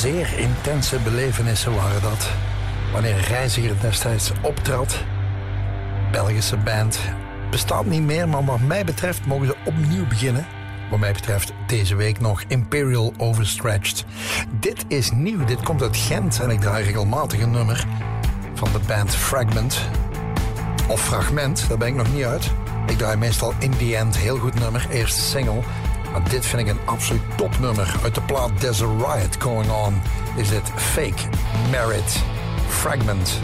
Zeer 0.00 0.38
intense 0.38 0.98
belevenissen 0.98 1.74
waren 1.74 2.02
dat. 2.02 2.30
Wanneer 2.92 3.20
Reiziger 3.20 3.80
destijds 3.80 4.32
optrad. 4.42 5.04
Belgische 6.12 6.56
band. 6.56 7.00
Bestaat 7.50 7.86
niet 7.86 8.02
meer, 8.02 8.28
maar 8.28 8.44
wat 8.44 8.60
mij 8.60 8.84
betreft 8.84 9.26
mogen 9.26 9.46
ze 9.46 9.56
opnieuw 9.64 10.06
beginnen. 10.06 10.46
Wat 10.90 10.98
mij 10.98 11.12
betreft 11.12 11.52
deze 11.66 11.94
week 11.94 12.20
nog 12.20 12.42
Imperial 12.48 13.14
Overstretched. 13.16 14.04
Dit 14.50 14.84
is 14.88 15.10
nieuw, 15.10 15.44
dit 15.44 15.62
komt 15.62 15.82
uit 15.82 15.96
Gent 15.96 16.40
en 16.40 16.50
ik 16.50 16.60
draai 16.60 16.84
regelmatig 16.84 17.40
een 17.40 17.50
nummer 17.50 17.86
van 18.54 18.68
de 18.72 18.80
band 18.86 19.14
Fragment. 19.14 19.80
Of 20.88 21.04
Fragment, 21.04 21.68
daar 21.68 21.78
ben 21.78 21.88
ik 21.88 21.94
nog 21.94 22.12
niet 22.12 22.24
uit. 22.24 22.50
Ik 22.86 22.98
draai 22.98 23.16
meestal 23.16 23.54
In 23.58 23.76
The 23.76 23.96
End, 23.96 24.16
heel 24.16 24.38
goed 24.38 24.60
nummer, 24.60 24.86
eerste 24.90 25.20
single. 25.20 25.62
Maar 26.12 26.28
dit 26.30 26.46
vind 26.46 26.60
ik 26.62 26.68
een 26.68 26.80
absoluut 26.84 27.22
topnummer. 27.36 27.94
Uit 28.02 28.14
de 28.14 28.20
plaat 28.20 28.60
There's 28.60 28.82
a 28.82 28.86
Riot 28.86 29.36
Going 29.38 29.70
On 29.70 30.02
is 30.36 30.48
dit 30.48 30.70
Fake 30.76 31.22
Merit 31.70 32.22
Fragment. 32.68 33.40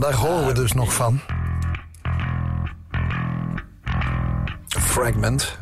Ja, 0.00 0.06
daar 0.06 0.18
horen 0.18 0.46
we 0.46 0.52
dus 0.52 0.72
nog 0.72 0.92
van. 0.92 1.20
Fragment. 4.68 5.58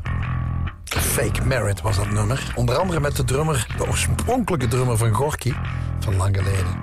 Fake 0.85 1.45
Merit 1.45 1.81
was 1.81 1.97
dat 1.97 2.11
nummer. 2.11 2.53
Onder 2.55 2.77
andere 2.77 3.01
met 3.01 3.17
de 3.17 3.25
drummer, 3.25 3.67
de 3.77 3.87
oorspronkelijke 3.87 4.69
drummer 4.69 4.97
van 4.97 5.13
Gorky, 5.13 5.53
van 5.99 6.17
lang 6.17 6.37
geleden. 6.37 6.77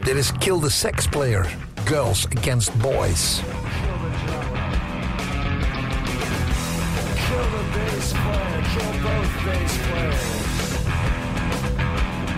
Dit 0.00 0.14
is 0.14 0.32
Kill 0.38 0.60
the 0.60 0.70
Sex 0.70 1.06
Player. 1.06 1.56
Girls 1.84 2.26
Against 2.38 2.74
Boys. 2.74 3.40
Bass 7.72 8.12
player, 8.12 8.62
kill 8.62 8.92
both 9.02 9.44
bass 9.44 9.76
players. 9.76 10.22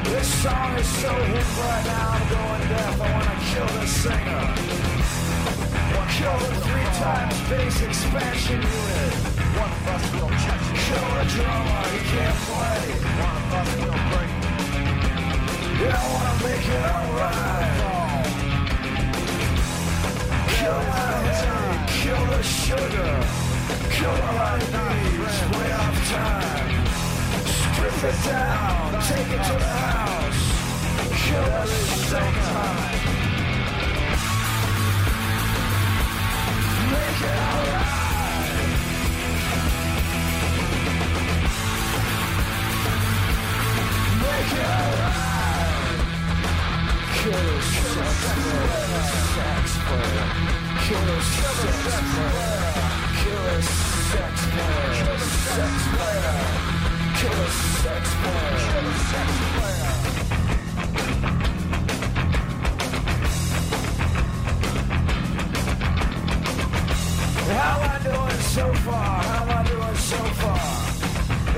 This 0.05 0.42
song 0.42 0.78
is 0.78 0.86
so 0.86 1.12
hit 1.14 1.47
right 1.59 1.84
now, 1.86 2.18
going 2.28 2.68
deaf. 2.68 3.19
Kill 3.51 3.66
the 3.66 3.86
singer. 3.86 4.44
One 5.98 6.09
Kill 6.16 6.36
the 6.39 6.51
three 6.66 6.89
times 7.02 7.36
bass 7.51 7.82
expansion 7.82 8.60
unit. 8.62 9.14
One 9.59 9.72
of 9.72 9.89
us 9.94 10.05
will 10.14 10.31
catch 10.44 10.66
Kill 10.86 11.06
the 11.16 11.24
drummer, 11.35 11.82
he 11.90 12.01
can't 12.12 12.39
play. 12.47 12.82
One 13.27 13.36
of 13.43 13.55
us 13.59 13.70
will 13.82 14.01
break. 14.10 14.32
Yeah, 15.82 15.98
I 15.98 16.06
wanna 16.14 16.35
make 16.47 16.66
it 16.77 16.85
alright. 16.94 17.81
Kill 20.55 20.81
the 20.86 21.01
headache, 21.10 21.85
kill 21.98 22.22
the 22.31 22.40
sugar. 22.43 23.12
Killer 23.97 24.32
heartbeats, 24.39 25.39
way 25.52 25.70
off 25.81 25.97
time. 26.14 26.74
Strip 27.51 27.98
it 28.10 28.18
down, 28.31 28.89
take 29.09 29.31
it 29.36 29.43
to 29.48 29.55
the 29.59 29.72
house. 29.90 30.43
Killer 31.24 31.66
sex 31.66 32.36
time. 32.48 32.60
So 68.51 68.74
far? 68.74 69.22
How 69.22 69.43
am 69.44 69.51
I 69.51 69.68
doing 69.68 69.97
so 69.97 70.16
far? 70.16 70.60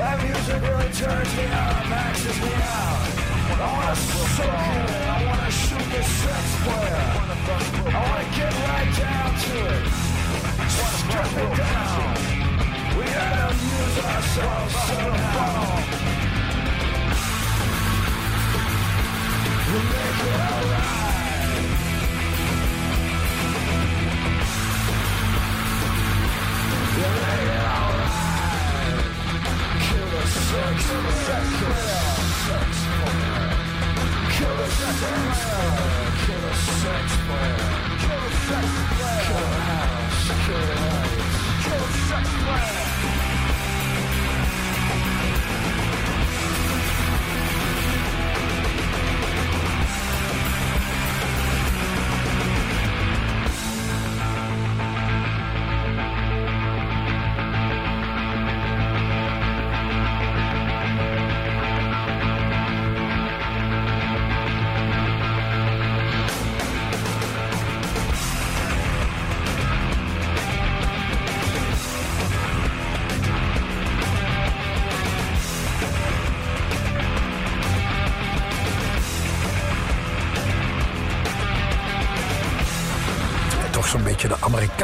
That 0.03 0.19
music 0.21 0.61
really 0.61 0.91
turns 0.99 1.31
me 1.37 1.47
on, 1.47 1.89
maxes 1.89 2.35
me 2.43 2.51
out. 2.59 3.07
I 3.55 3.71
wanna 3.71 3.95
soak 3.95 4.43
it, 4.43 4.91
I 5.07 5.19
wanna 5.27 5.51
shoot 5.63 5.87
this 5.95 6.11
sex 6.23 6.45
player. 6.67 7.07
I 7.87 8.01
wanna 8.11 8.27
get 8.35 8.53
right 8.67 8.91
down 8.99 9.31
to 9.47 9.55
it. 9.71 9.87
Strip 10.99 11.33
it 11.39 11.53
down. 11.55 12.19
We 12.99 13.05
gotta 13.15 13.55
amuse 13.55 13.97
ourselves 14.03 14.75
somehow. 14.91 15.63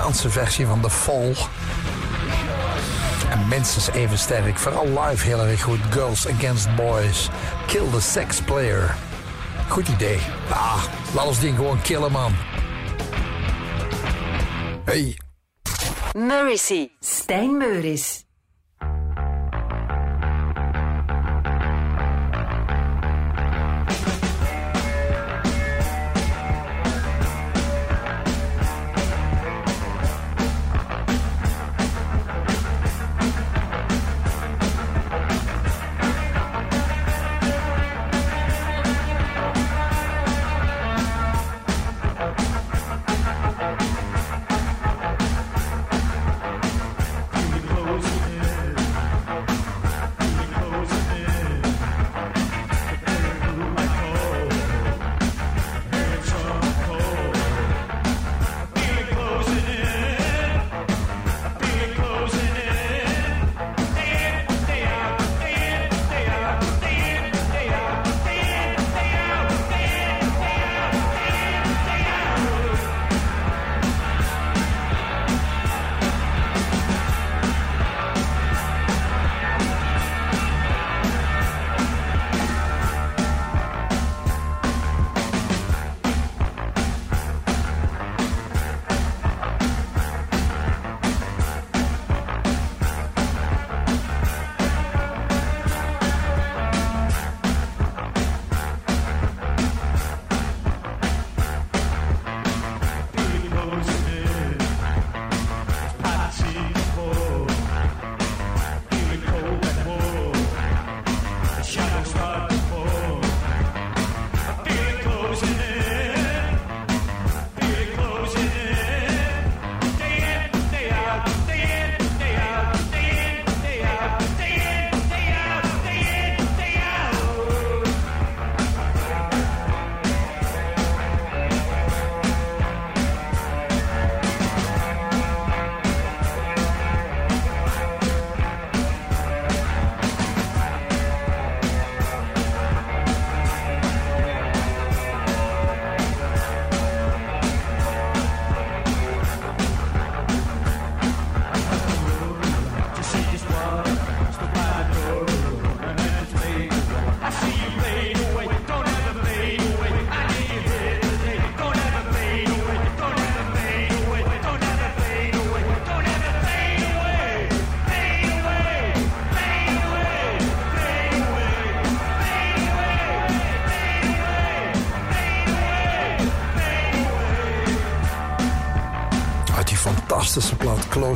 Amerikaanse 0.09 0.41
versie 0.41 0.67
van 0.67 0.81
The 0.81 0.91
Fall. 0.91 1.35
En 3.31 3.49
minstens 3.49 3.91
even 3.91 4.19
sterk, 4.19 4.59
vooral 4.59 4.87
live 4.87 5.25
heel 5.25 5.47
erg 5.47 5.63
goed. 5.63 5.79
Girls 5.91 6.29
Against 6.29 6.75
Boys. 6.77 7.29
Kill 7.67 7.91
the 7.93 8.01
Sex 8.01 8.41
Player. 8.41 8.95
Goed 9.69 9.89
idee. 9.89 10.19
Ah, 10.51 10.85
laat 11.15 11.27
ons 11.27 11.41
die 11.41 11.55
gewoon 11.55 11.81
killen, 11.81 12.13
man. 12.13 12.35
Hey. 14.85 15.19
Mercy, 16.13 16.89
Stijn 17.01 17.57
Meuris. 17.57 18.18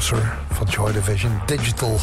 Van 0.03 0.67
Joy 0.67 0.93
Division 0.93 1.41
Digital. 1.47 1.99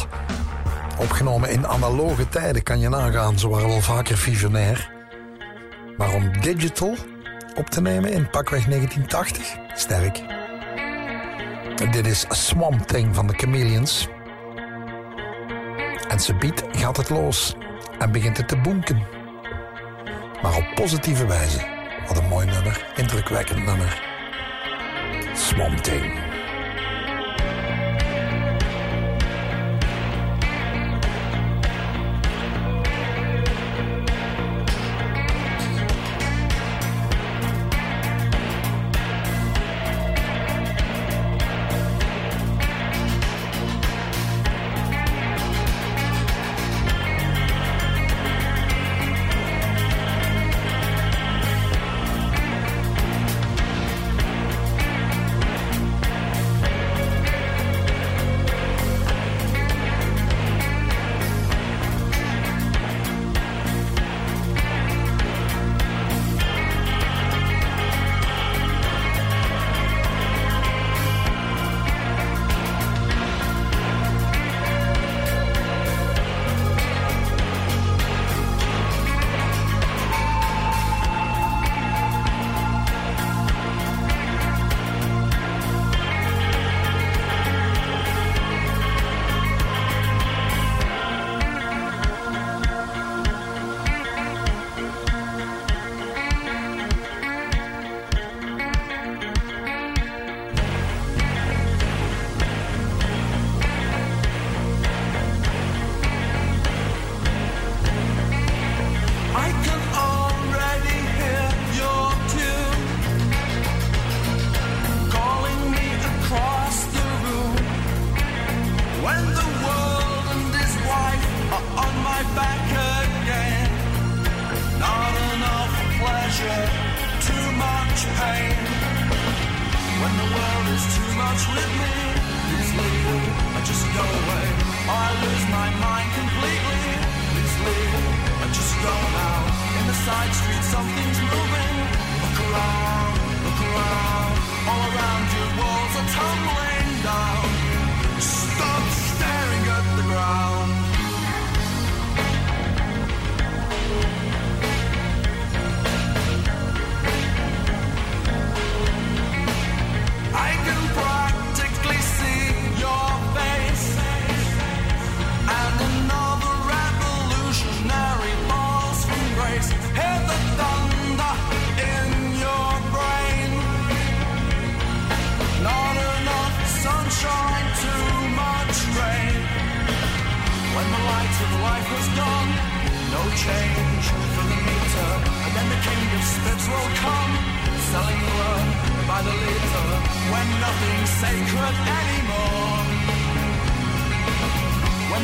Opgenomen 0.98 1.50
in 1.50 1.66
analoge 1.66 2.28
tijden, 2.28 2.62
kan 2.62 2.80
je 2.80 2.88
nagaan. 2.88 3.38
Ze 3.38 3.48
waren 3.48 3.68
wel 3.68 3.80
vaker 3.80 4.16
visionair. 4.18 4.90
Maar 5.96 6.14
om 6.14 6.40
digital 6.40 6.96
op 7.54 7.70
te 7.70 7.80
nemen 7.80 8.12
in 8.12 8.30
pakweg 8.30 8.64
1980, 8.64 9.56
sterk. 9.74 10.22
Dit 11.90 12.06
is 12.06 12.30
A 12.30 12.34
Swamp 12.34 12.86
Thing 12.86 13.14
van 13.14 13.26
de 13.26 13.34
Chameleons. 13.36 14.08
En 16.08 16.20
ze 16.20 16.34
biedt 16.34 16.62
gaat 16.72 16.96
het 16.96 17.10
los 17.10 17.54
en 17.98 18.12
begint 18.12 18.36
het 18.36 18.48
te 18.48 18.56
bonken. 18.56 19.02
Maar 20.42 20.56
op 20.56 20.74
positieve 20.74 21.26
wijze. 21.26 21.66
Wat 22.08 22.18
een 22.18 22.28
mooi 22.28 22.46
nummer, 22.46 22.92
indrukwekkend 22.96 23.64
nummer. 23.64 24.02
Swamp 25.34 25.78
Thing. 25.78 26.29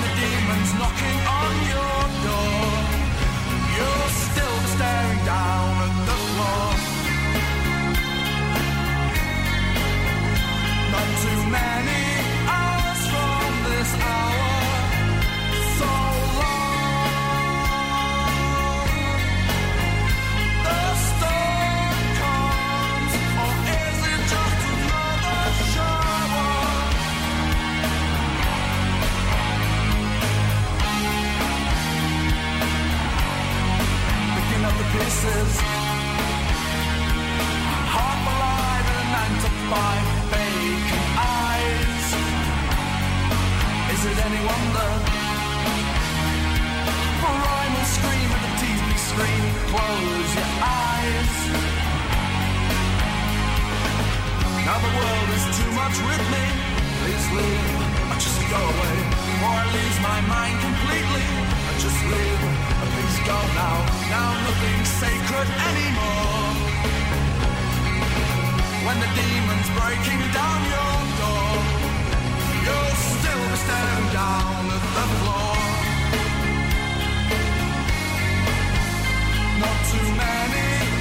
the 0.02 0.10
demons 0.20 0.70
knocking 0.78 1.18
on 1.40 1.54
your 1.72 2.00
door. 2.24 2.66
You're 3.76 4.25
much 55.86 55.98
with 56.02 56.24
me. 56.34 56.44
Please 56.98 57.26
leave, 57.38 57.78
just 58.18 58.40
go 58.50 58.58
away, 58.58 58.96
or 59.46 59.54
I 59.62 59.66
lose 59.76 59.98
my 60.10 60.20
mind 60.34 60.56
completely. 60.66 61.26
Just 61.78 62.00
leave, 62.10 62.42
please 62.90 63.18
go 63.30 63.38
now. 63.54 63.76
Now 64.10 64.30
nothing's 64.46 64.90
sacred 65.02 65.48
anymore. 65.70 66.46
When 68.86 68.96
the 69.04 69.10
demon's 69.18 69.70
breaking 69.78 70.22
down 70.34 70.58
your 70.74 70.96
door, 71.22 71.54
you'll 72.64 72.96
still 73.14 73.42
be 73.50 73.58
staring 73.64 74.08
down 74.20 74.62
at 74.76 74.84
the 74.96 75.06
floor. 75.18 75.56
Not 79.62 79.78
too 79.90 80.08
many. 80.18 80.95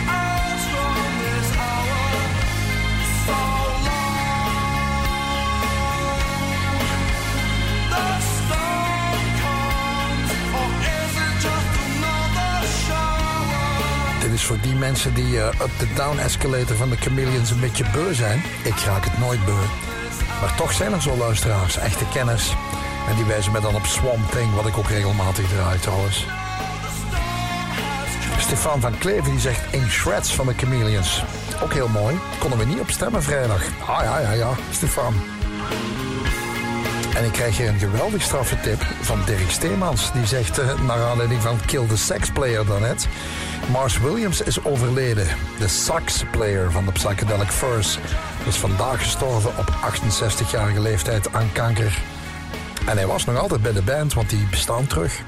voor 14.46 14.60
die 14.62 14.76
mensen 14.76 15.14
die 15.14 15.42
eh, 15.42 15.62
up 15.62 15.70
de 15.80 15.94
down 15.96 16.18
escalator 16.18 16.76
van 16.76 16.90
de 16.90 16.96
Chameleons 16.96 17.52
een 17.52 17.60
beetje 17.60 17.86
beu 17.94 18.14
zijn. 18.14 18.44
Ik 18.64 18.80
raak 18.80 19.06
het 19.06 19.20
nooit 19.20 19.46
beu. 19.46 19.66
Maar 20.42 20.56
toch 20.56 20.74
zijn 20.74 20.94
er 20.94 21.02
zo 21.02 21.18
luisteraars, 21.18 21.78
echte 21.78 22.06
kennis, 22.14 22.56
En 23.10 23.16
die 23.16 23.26
wijzen 23.26 23.52
me 23.52 23.60
dan 23.62 23.76
op 23.76 23.86
Swamp 23.86 24.32
Thing, 24.32 24.54
wat 24.54 24.66
ik 24.66 24.78
ook 24.78 24.90
regelmatig 24.90 25.48
draai 25.50 25.80
trouwens. 25.80 26.26
Stefan 28.40 28.82
van 28.82 28.98
Kleven 28.98 29.32
die 29.32 29.40
zegt 29.40 29.74
In 29.74 29.90
Shreds 29.90 30.34
van 30.34 30.46
de 30.48 30.54
Chameleons. 30.58 31.24
Ook 31.64 31.74
heel 31.74 31.88
mooi. 31.88 32.20
Konden 32.40 32.60
we 32.60 32.66
niet 32.66 32.80
op 32.80 32.90
stemmen 32.90 33.24
vrijdag. 33.24 33.62
Ah 33.86 34.04
ja, 34.04 34.20
ja, 34.20 34.32
ja, 34.32 34.50
Stefan. 34.72 35.14
En 37.16 37.26
ik 37.26 37.32
krijg 37.32 37.58
hier 37.58 37.68
een 37.68 37.80
geweldig 37.80 38.22
straffe 38.22 38.60
tip 38.60 38.86
van 39.02 39.20
Dirk 39.26 39.50
Steemans. 39.50 40.12
Die 40.12 40.26
zegt, 40.26 40.58
eh, 40.58 40.80
naar 40.82 41.04
aanleiding 41.04 41.42
van 41.42 41.60
Kill 41.66 41.88
the 41.88 41.98
Sex 41.98 42.30
Player 42.30 42.66
daarnet... 42.66 43.08
Mars 43.72 43.98
Williams 43.98 44.42
is 44.42 44.64
overleden. 44.64 45.28
De 45.60 45.68
sax 45.68 46.24
player 46.32 46.72
van 46.72 46.86
de 46.86 46.92
Psychedelic 46.92 47.52
Furs. 47.52 48.00
Is 48.48 48.56
vandaag 48.56 49.00
gestorven 49.00 49.50
op 49.58 49.70
68-jarige 49.70 50.80
leeftijd 50.80 51.34
aan 51.34 51.52
kanker. 51.52 51.98
En 52.86 52.98
hij 52.98 53.08
was 53.08 53.26
nog 53.26 53.38
altijd 53.38 53.62
bij 53.62 53.74
de 53.74 53.82
band, 53.82 54.14
want 54.14 54.30
die 54.30 54.48
bestaan 54.50 54.88
terug. 54.88 55.20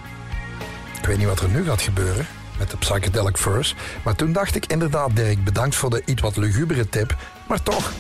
Ik 1.00 1.06
weet 1.06 1.18
niet 1.18 1.28
wat 1.28 1.40
er 1.40 1.50
nu 1.50 1.64
gaat 1.64 1.82
gebeuren 1.82 2.28
met 2.58 2.70
de 2.70 2.78
Psychedelic 2.78 3.38
Furs. 3.38 3.76
Maar 4.04 4.16
toen 4.16 4.32
dacht 4.32 4.56
ik 4.56 4.66
inderdaad, 4.66 5.16
Dirk, 5.16 5.44
bedankt 5.44 5.76
voor 5.76 5.90
de 5.90 6.02
iets 6.06 6.22
wat 6.22 6.38
lugubere 6.38 6.90
tip. 6.90 7.16
Maar 7.48 7.64
toch. 7.64 7.92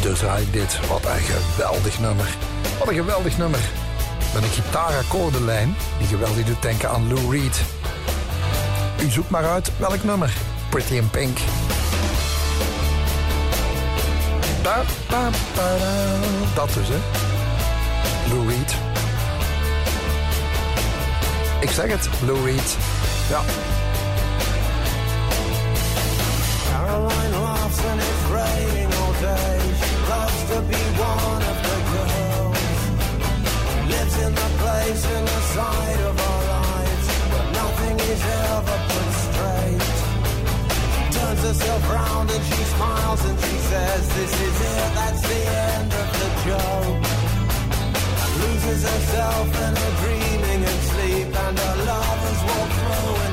Dus 0.00 0.18
draai 0.18 0.42
ik 0.42 0.52
dit. 0.52 0.88
Wat 0.88 1.04
een 1.04 1.20
geweldig 1.20 2.00
nummer. 2.00 2.36
Wat 2.78 2.88
een 2.88 2.94
geweldig 2.94 3.38
nummer. 3.38 3.60
Met 4.34 4.42
een 4.42 4.48
gitaarakkoordenlijn 4.48 5.76
die 5.98 6.06
geweldig 6.06 6.44
doet 6.44 6.62
denken 6.62 6.90
aan 6.90 7.12
Lou 7.12 7.38
Reed. 7.38 7.60
U 9.02 9.10
zoekt 9.10 9.30
maar 9.30 9.44
uit 9.44 9.70
welk 9.78 10.04
nummer. 10.04 10.32
Pretty 10.68 10.94
in 10.94 11.10
Pink. 11.10 11.38
Da, 14.62 14.82
da, 15.08 15.30
da, 15.54 15.78
da. 15.78 15.88
Dat 16.54 16.74
dus, 16.74 16.88
hè. 16.88 16.98
Lou 18.34 18.48
Reed. 18.48 18.74
Ik 21.60 21.70
zeg 21.70 21.90
het, 21.90 22.08
Lou 22.24 22.44
Reed. 22.44 22.76
Ja. 23.28 23.40
Caroline 26.70 27.40
laughs 27.42 27.84
and 27.84 28.00
it's 28.00 28.30
raining 28.32 28.94
all 28.94 29.12
day. 29.20 29.58
She 29.80 29.96
loves 30.08 30.44
to 30.50 30.60
be 30.68 30.85
the 34.84 35.08
in 35.16 35.24
the 35.24 35.40
side 35.56 36.00
of 36.00 36.20
our 36.28 36.42
lives 36.56 37.06
where 37.30 37.48
nothing 37.60 37.96
is 38.12 38.22
ever 38.48 38.78
put 38.92 39.10
straight. 39.26 39.86
Turns 41.16 41.42
herself 41.48 41.82
round 41.90 42.30
and 42.30 42.44
she 42.44 42.62
smiles 42.74 43.24
and 43.24 43.38
she 43.40 43.56
says, 43.70 44.02
This 44.16 44.32
is 44.48 44.56
it, 44.74 44.88
that's 44.98 45.22
the 45.32 45.42
end 45.72 45.90
of 46.02 46.08
the 46.20 46.28
joke. 46.46 47.02
Loses 48.42 48.82
herself 48.90 49.48
in 49.64 49.72
her 49.82 49.92
dreaming 50.02 50.62
and 50.70 50.80
sleep, 50.90 51.30
and 51.44 51.58
her 51.58 51.76
lovers 51.90 52.40
walk 52.48 52.70
through 52.78 53.25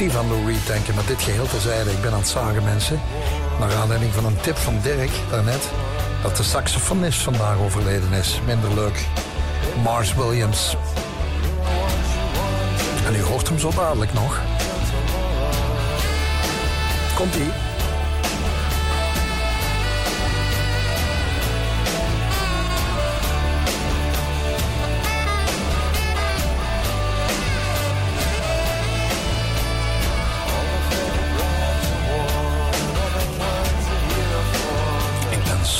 effectief 0.00 0.22
aan 0.22 0.30
Lou 0.30 0.52
Reed 0.52 0.66
denken, 0.66 0.94
maar 0.94 1.06
dit 1.06 1.22
geheel 1.22 1.46
terzijde. 1.46 1.90
Ik 1.90 2.00
ben 2.00 2.12
aan 2.12 2.18
het 2.18 2.28
zagen, 2.28 2.64
mensen. 2.64 3.00
Naar 3.58 3.74
aanleiding 3.74 4.12
van 4.12 4.24
een 4.24 4.40
tip 4.40 4.56
van 4.56 4.80
Dirk 4.82 5.10
daarnet... 5.30 5.70
dat 6.22 6.36
de 6.36 6.42
saxofonist 6.42 7.22
vandaag 7.22 7.58
overleden 7.58 8.12
is. 8.12 8.40
Minder 8.46 8.74
leuk. 8.74 9.06
Mars 9.82 10.14
Williams. 10.14 10.76
En 13.06 13.14
u 13.14 13.22
hoort 13.22 13.48
hem 13.48 13.58
zo 13.58 13.70
dadelijk 13.76 14.12
nog. 14.12 14.40
Komt-ie. 17.14 17.69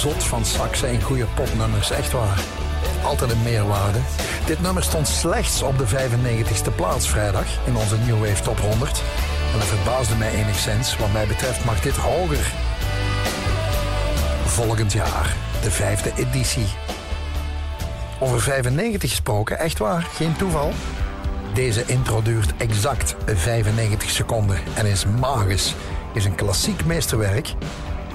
Zot 0.00 0.24
van 0.24 0.44
saxen 0.44 0.92
in 0.92 1.02
goede 1.02 1.26
popnummers, 1.34 1.90
echt 1.90 2.12
waar. 2.12 2.40
Altijd 3.04 3.30
een 3.30 3.42
meerwaarde. 3.42 3.98
Dit 4.46 4.60
nummer 4.60 4.82
stond 4.82 5.08
slechts 5.08 5.62
op 5.62 5.78
de 5.78 5.86
95ste 5.86 6.74
plaats 6.74 7.08
vrijdag 7.08 7.46
in 7.66 7.76
onze 7.76 7.96
New 7.96 8.26
Wave 8.26 8.42
Top 8.42 8.58
100. 8.58 9.02
En 9.52 9.58
dat 9.58 9.66
verbaasde 9.66 10.16
mij 10.16 10.34
enigszins. 10.34 10.96
Wat 10.96 11.12
mij 11.12 11.26
betreft 11.26 11.64
mag 11.64 11.80
dit 11.80 11.96
hoger. 11.96 12.52
Volgend 14.44 14.92
jaar, 14.92 15.36
de 15.62 15.70
vijfde 15.70 16.12
editie. 16.16 16.66
Over 18.20 18.40
95 18.40 19.10
gesproken, 19.10 19.58
echt 19.58 19.78
waar, 19.78 20.02
geen 20.14 20.36
toeval. 20.36 20.72
Deze 21.54 21.82
intro 21.86 22.22
duurt 22.22 22.56
exact 22.56 23.16
95 23.26 24.10
seconden 24.10 24.58
en 24.74 24.86
is 24.86 25.04
magisch. 25.20 25.74
Is 26.14 26.24
een 26.24 26.34
klassiek 26.34 26.84
meesterwerk. 26.84 27.54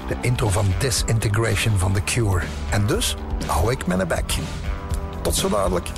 De 0.08 0.16
intro 0.20 0.48
van 0.48 0.66
Disintegration 0.78 1.78
van 1.78 1.92
The 1.92 2.02
Cure. 2.04 2.42
En 2.70 2.86
dus 2.86 3.16
hou 3.46 3.72
ik 3.72 3.86
mijn 3.86 4.08
bek. 4.08 4.34
Tot 5.22 5.34
zo 5.34 5.48
dadelijk. 5.48 5.88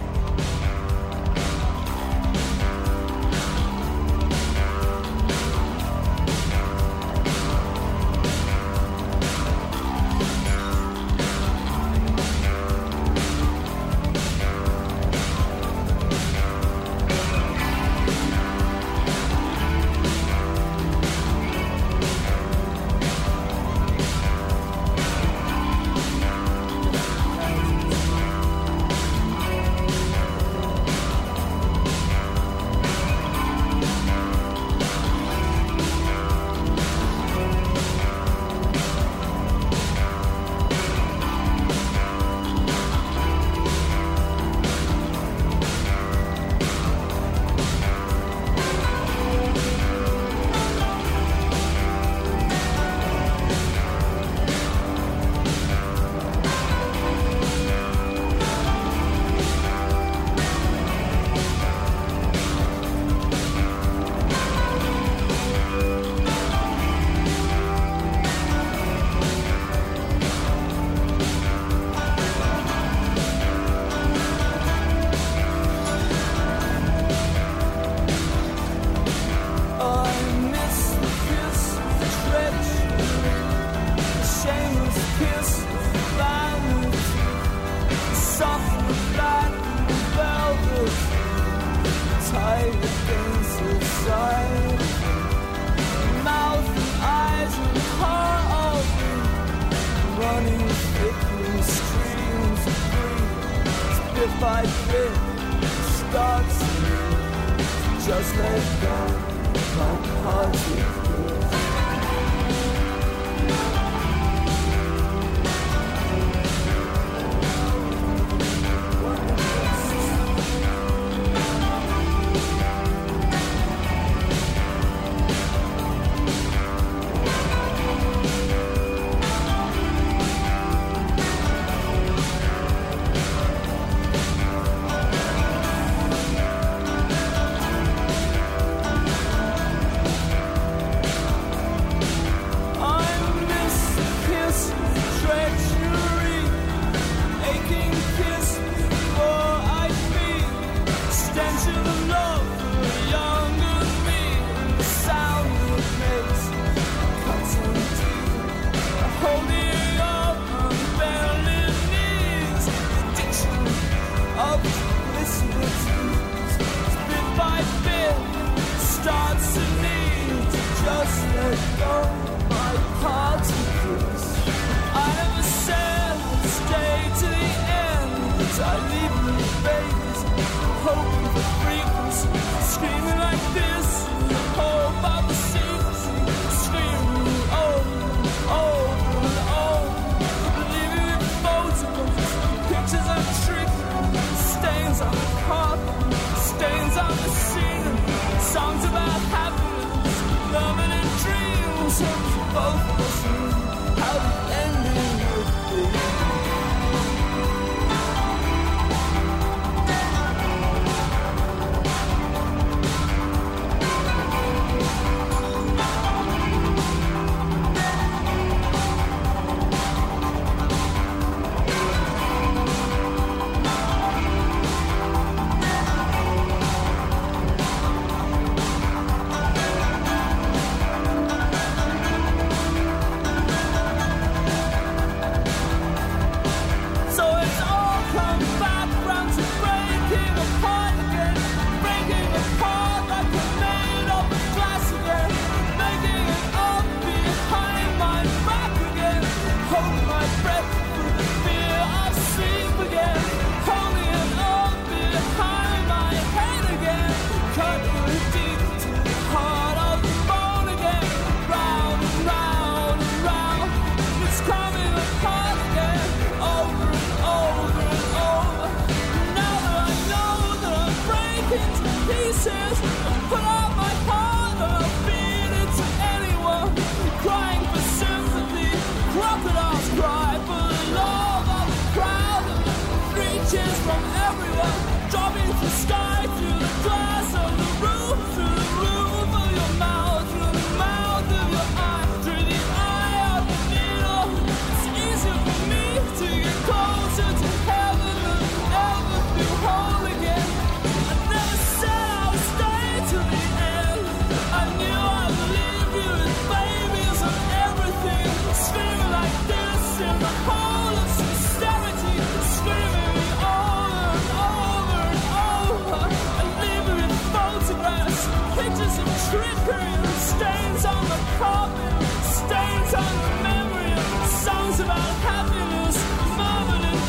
Songs 324.45 324.81
about 324.81 325.15
happiness, 325.29 325.97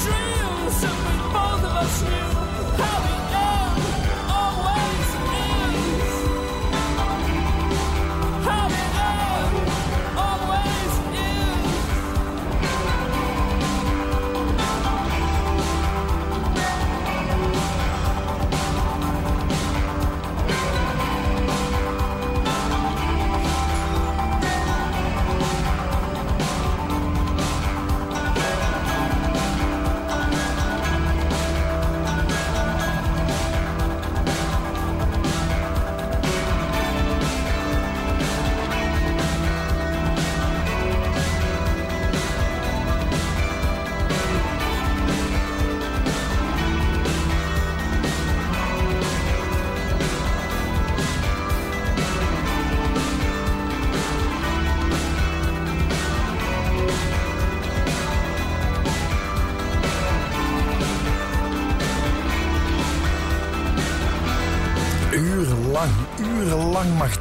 dreams, 0.04 0.84
and 0.84 0.98
we 1.06 1.16
both 1.32 1.64
of 1.64 1.74
us 1.84 2.04
knew 2.04 2.39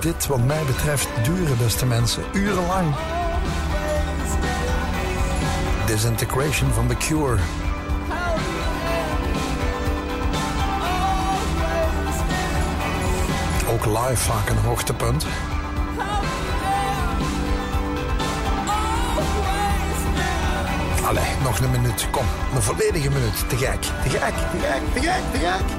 dit, 0.02 0.26
wat 0.26 0.44
mij 0.44 0.62
betreft, 0.66 1.08
duren, 1.22 1.58
beste 1.58 1.86
mensen. 1.86 2.22
Urenlang. 2.32 2.94
Disintegration 5.86 6.72
van 6.72 6.86
The 6.86 6.94
Cure. 6.94 7.38
Ook 13.70 13.84
live 13.86 14.16
vaak 14.16 14.48
een 14.48 14.56
hoogtepunt. 14.56 15.26
Allee, 21.04 21.24
nog 21.42 21.58
een 21.58 21.70
minuut. 21.70 22.10
Kom, 22.10 22.24
een 22.54 22.62
volledige 22.62 23.08
minuut. 23.10 23.48
Te 23.48 23.56
gek, 23.56 23.80
te 23.80 24.10
gek, 24.10 24.20
te 24.20 24.58
gek, 24.58 24.82
te 24.92 25.00
gek, 25.00 25.22
te 25.32 25.38
gek. 25.38 25.77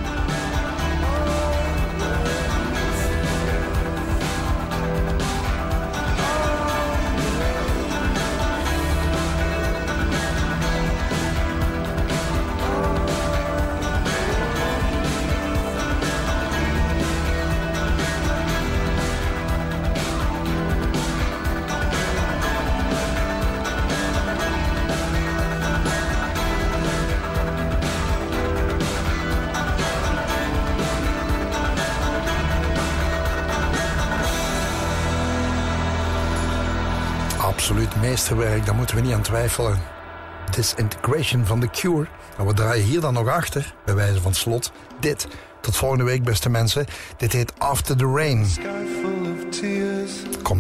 Absoluut 37.60 38.02
meesterwerk, 38.02 38.66
daar 38.66 38.76
moeten 38.76 38.96
we 38.96 39.02
niet 39.02 39.14
aan 39.14 39.22
twijfelen. 39.22 39.80
Disintegration 40.52 41.46
van 41.46 41.60
The 41.60 41.68
Cure. 41.68 42.08
En 42.38 42.46
we 42.46 42.54
draaien 42.54 42.86
hier 42.86 43.02
dan 43.02 43.14
nog 43.14 43.28
achter, 43.28 43.74
bij 43.86 43.96
wijze 43.96 44.22
van 44.22 44.34
slot, 44.34 44.72
dit. 45.00 45.28
Tot 45.62 45.76
volgende 45.76 46.04
week, 46.04 46.24
beste 46.24 46.50
mensen. 46.50 46.86
Dit 47.18 47.32
heet 47.32 47.54
After 47.58 47.98
the 47.98 48.06
Rain. 48.06 48.48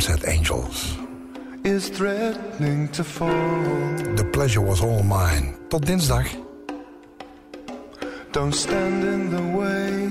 uit 0.09 0.26
Angels. 0.26 0.97
is 1.61 1.89
threatening 1.89 2.91
to 2.91 3.03
fall. 3.03 4.13
The 4.15 4.26
pleasure 4.26 4.65
was 4.65 4.81
all 4.81 5.03
mine. 5.03 5.53
Tot 5.67 5.85
dinsdag. 5.85 6.27
Don't 8.31 8.55
stand 8.55 9.03
in 9.03 9.30
the 9.30 9.57
way. 9.57 10.09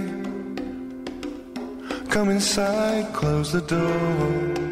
Come 2.08 2.32
inside, 2.32 3.06
close 3.12 3.50
the 3.50 3.64
door. 3.64 4.67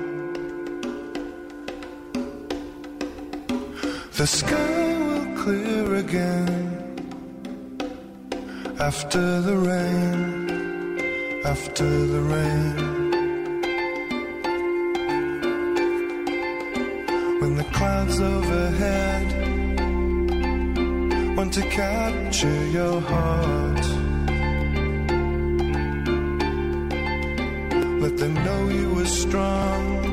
The 4.17 4.27
sky 4.27 4.97
will 4.97 5.37
clear 5.37 5.97
again 5.97 6.57
after 8.81 9.43
the 9.43 9.55
rain, 9.55 11.43
after 11.45 11.85
the 11.85 12.23
rain. 12.23 12.77
When 17.41 17.57
the 17.57 17.65
clouds 17.75 18.19
overhead 18.19 19.27
want 21.37 21.53
to 21.53 21.63
capture 21.69 22.67
your 22.69 23.03
heart. 23.03 23.87
Let 28.01 28.17
them 28.17 28.33
know 28.33 28.69
you 28.71 28.95
were 28.95 29.05
strong. 29.05 30.06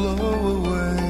Blow 0.00 0.56
away 0.56 1.00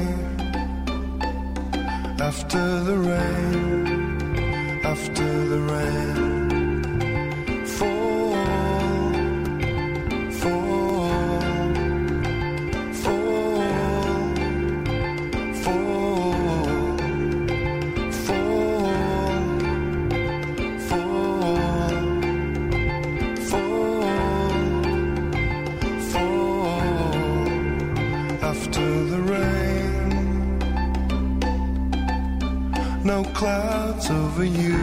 after 2.19 2.65
the 2.87 2.97
rain, 3.09 4.81
after 4.83 5.29
the 5.51 5.59
rain. 5.71 6.20
souvenir. 34.11 34.80